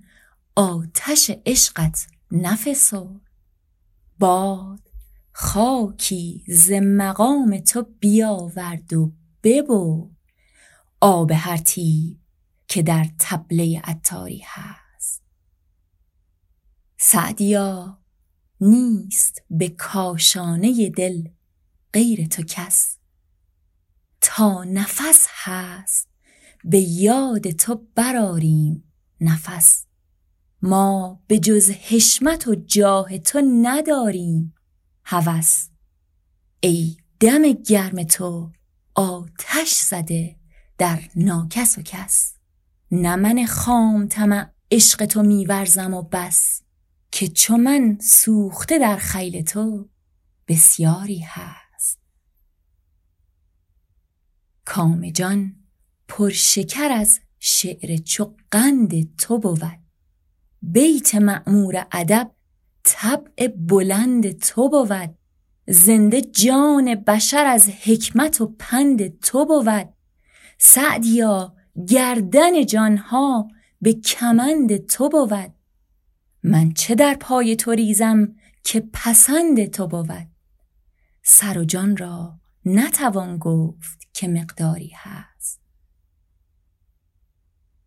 آتش 0.55 1.32
عشقت 1.45 2.07
نفسرد. 2.32 3.22
باد 4.20 4.88
خاکی 5.41 6.43
ز 6.47 6.71
مقام 6.71 7.59
تو 7.59 7.81
بیاورد 7.99 8.93
و 8.93 9.13
ببرد 9.43 10.09
آب 11.01 11.31
هر 11.31 11.57
تیب 11.57 12.19
که 12.67 12.81
در 12.81 13.05
تبله 13.19 13.81
عطاری 13.83 14.41
هست. 14.45 15.23
سعدیا 16.97 17.99
نیست 18.61 19.43
به 19.49 19.69
کاشانه 19.69 20.89
دل 20.89 21.29
غیر 21.93 22.27
تو 22.27 22.43
کس. 22.43 22.97
تا 24.21 24.63
نفس 24.63 25.27
هست 25.29 26.07
به 26.63 26.79
یاد 26.79 27.51
تو 27.51 27.87
براریم 27.95 28.93
نفس. 29.21 29.85
ما 30.61 31.23
به 31.27 31.39
جز 31.39 31.69
حشمت 31.69 32.47
و 32.47 32.55
جاه 32.55 33.17
تو 33.17 33.41
نداریم 33.61 34.53
هوس. 35.06 35.68
ای 36.60 36.97
دم 37.20 37.52
گرم 37.52 38.04
تو 38.04 38.52
آتش 38.95 39.72
زده 39.72 40.36
در 40.78 41.00
ناکس 41.16 41.78
و 41.78 41.82
کس. 41.82 42.36
نه 42.91 43.16
من 43.16 43.45
خام 43.45 44.08
طمع 44.08 44.50
عشق 44.72 45.06
تو 45.06 45.24
میورزم 45.24 45.93
و 45.93 46.02
بس 46.02 46.62
که 47.12 47.28
چو 47.28 47.58
من 47.58 47.97
سوخته 48.02 48.80
در 48.80 48.95
خیل 48.95 49.41
تو 49.41 49.89
بسیاری 50.47 51.20
هست. 51.20 52.00
کام 54.66 55.10
جان 55.10 55.56
پرشکر 56.08 56.91
از 56.91 57.20
شعر 57.39 57.97
چو 57.97 58.36
قند 58.52 59.16
تو 59.16 59.39
بود. 59.39 59.80
بیت 60.62 61.16
معمور 61.16 61.88
ادب 61.91 62.32
طبع 62.89 63.47
بلند 63.47 64.31
تو 64.39 64.69
بود. 64.69 65.15
زنده 65.67 66.21
جان 66.21 66.95
بشر 66.95 67.45
از 67.45 67.69
حکمت 67.69 68.41
و 68.41 68.55
پند 68.59 69.19
تو 69.19 69.45
بود. 69.45 69.93
سعدیا 70.57 71.55
گردن 71.87 72.65
جانها 72.65 73.47
به 73.81 73.93
کمند 73.93 74.77
تو 74.77 75.09
بود. 75.09 75.53
من 76.43 76.71
چه 76.73 76.95
در 76.95 77.17
پای 77.19 77.55
تو 77.55 77.71
ریزم 77.71 78.35
که 78.63 78.89
پسند 78.93 79.65
تو 79.65 79.87
بود؟ 79.87 80.27
سر 81.23 81.57
و 81.57 81.65
جان 81.65 81.97
را 81.97 82.39
نتوان 82.65 83.37
گفت 83.37 84.07
که 84.13 84.27
مقداری 84.27 84.91
هست. 84.95 85.61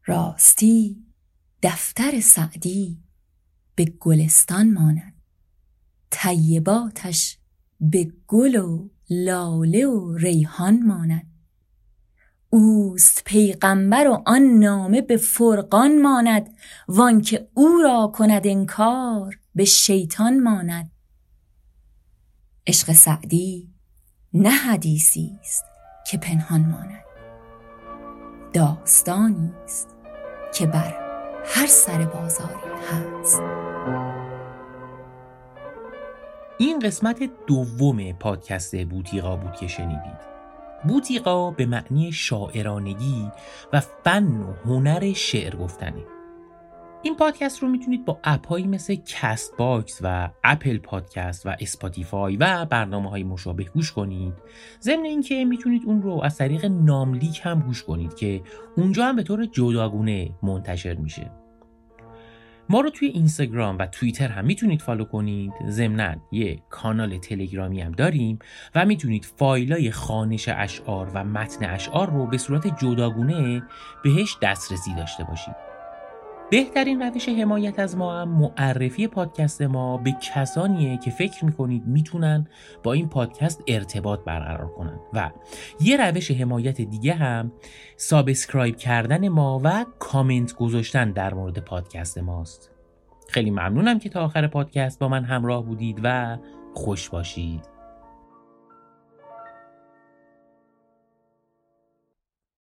راستی 0.06 1.06
دفتر 1.62 2.20
سعدی. 2.20 3.02
به 3.74 3.84
گلستان 3.84 4.72
ماند 4.72 5.14
طیباتش 6.10 7.38
به 7.80 8.12
گل 8.26 8.56
و 8.56 8.88
لاله 9.10 9.86
و 9.86 10.16
ریحان 10.16 10.86
ماند 10.86 11.32
اوست 12.54 13.24
پیغمبر 13.24 14.08
و 14.08 14.22
آن 14.26 14.42
نامه 14.42 15.02
به 15.02 15.16
فرقان 15.16 16.02
ماند. 16.02 16.54
وان 16.88 17.20
که 17.20 17.48
او 17.54 17.68
را 17.82 18.12
کند 18.14 18.46
انکار 18.46 19.38
به 19.54 19.64
شیطان 19.64 20.40
ماند. 20.40 20.90
عشق 22.66 22.92
سعدی 22.92 23.68
نه 24.32 24.50
حدیثی 24.50 25.38
است 25.40 25.64
که 26.10 26.18
پنهان 26.18 26.60
ماند. 26.60 27.04
داستانی 28.52 29.52
است 29.64 29.88
که 30.54 30.66
بر 30.66 31.11
هر 31.44 31.66
سر 31.66 32.04
بازاری 32.04 32.54
هست. 32.90 33.42
این 36.58 36.78
قسمت 36.78 37.30
دوم 37.46 38.12
پادکست 38.12 38.84
بوتیقا 38.84 39.36
بود 39.36 39.52
که 39.52 39.66
شنیدید. 39.66 40.32
بوتیقا 40.88 41.50
به 41.50 41.66
معنی 41.66 42.12
شاعرانگی 42.12 43.30
و 43.72 43.80
فن 43.80 44.26
و 44.26 44.52
هنر 44.64 45.12
شعر 45.12 45.56
گفتنه. 45.56 46.02
این 47.04 47.16
پادکست 47.16 47.62
رو 47.62 47.68
می‌تونید 47.68 48.04
با 48.04 48.18
اپهایی 48.24 48.66
مثل 48.66 48.94
کست 48.94 49.56
باکس 49.56 50.00
و 50.02 50.30
اپل 50.44 50.78
پادکست 50.78 51.46
و 51.46 51.56
اسپاتیفای 51.60 52.36
و 52.36 52.64
برنامه 52.64 53.10
های 53.10 53.24
مشابه 53.24 53.64
گوش 53.64 53.92
کنید. 53.92 54.34
ضمن 54.80 55.04
اینکه 55.04 55.44
می‌تونید 55.44 55.82
اون 55.86 56.02
رو 56.02 56.20
از 56.24 56.36
طریق 56.36 56.64
ناملیک 56.64 57.40
هم 57.44 57.60
گوش 57.60 57.82
کنید 57.82 58.14
که 58.14 58.42
اونجا 58.76 59.04
هم 59.04 59.16
به 59.16 59.22
طور 59.22 59.44
جداگونه 59.44 60.30
منتشر 60.42 60.94
میشه. 60.94 61.30
ما 62.68 62.80
رو 62.80 62.90
توی 62.90 63.08
اینستاگرام 63.08 63.78
و 63.78 63.86
توییتر 63.86 64.28
هم 64.28 64.44
می‌تونید 64.44 64.82
فالو 64.82 65.04
کنید. 65.04 65.52
ضمنا 65.68 66.14
یه 66.32 66.62
کانال 66.70 67.18
تلگرامی 67.18 67.80
هم 67.80 67.92
داریم 67.92 68.38
و 68.74 68.86
می‌تونید 68.86 69.24
فایلای 69.24 69.90
خانش 69.90 70.48
اشعار 70.48 71.10
و 71.14 71.24
متن 71.24 71.64
اشعار 71.64 72.10
رو 72.10 72.26
به 72.26 72.38
صورت 72.38 72.80
جداگونه 72.80 73.62
بهش 74.04 74.36
دسترسی 74.42 74.94
داشته 74.94 75.24
باشید. 75.24 75.71
بهترین 76.52 77.02
روش 77.02 77.28
حمایت 77.28 77.78
از 77.78 77.96
ما 77.96 78.20
هم 78.20 78.28
معرفی 78.28 79.06
پادکست 79.08 79.62
ما 79.62 79.96
به 79.96 80.12
کسانیه 80.12 80.98
که 80.98 81.10
فکر 81.10 81.44
می‌کنید 81.44 81.86
می‌تونن 81.86 82.46
با 82.82 82.92
این 82.92 83.08
پادکست 83.08 83.62
ارتباط 83.68 84.20
برقرار 84.24 84.68
کنن. 84.68 85.00
و 85.12 85.30
یه 85.80 85.96
روش 85.96 86.30
حمایت 86.30 86.80
دیگه 86.80 87.14
هم 87.14 87.52
subscribe 87.96 88.76
کردن 88.76 89.28
ما 89.28 89.60
و 89.64 89.86
کامنت 89.98 90.54
گذاشتن 90.54 91.10
در 91.12 91.34
مورد 91.34 91.58
پادکست 91.58 92.18
ماست. 92.18 92.70
خیلی 93.28 93.50
ممنونم 93.50 93.98
که 93.98 94.08
تا 94.08 94.24
آخر 94.24 94.46
پادکست 94.46 94.98
با 94.98 95.08
من 95.08 95.24
همراه 95.24 95.64
بودید 95.64 96.00
و 96.02 96.38
خوش 96.74 97.08
باشید. 97.08 97.71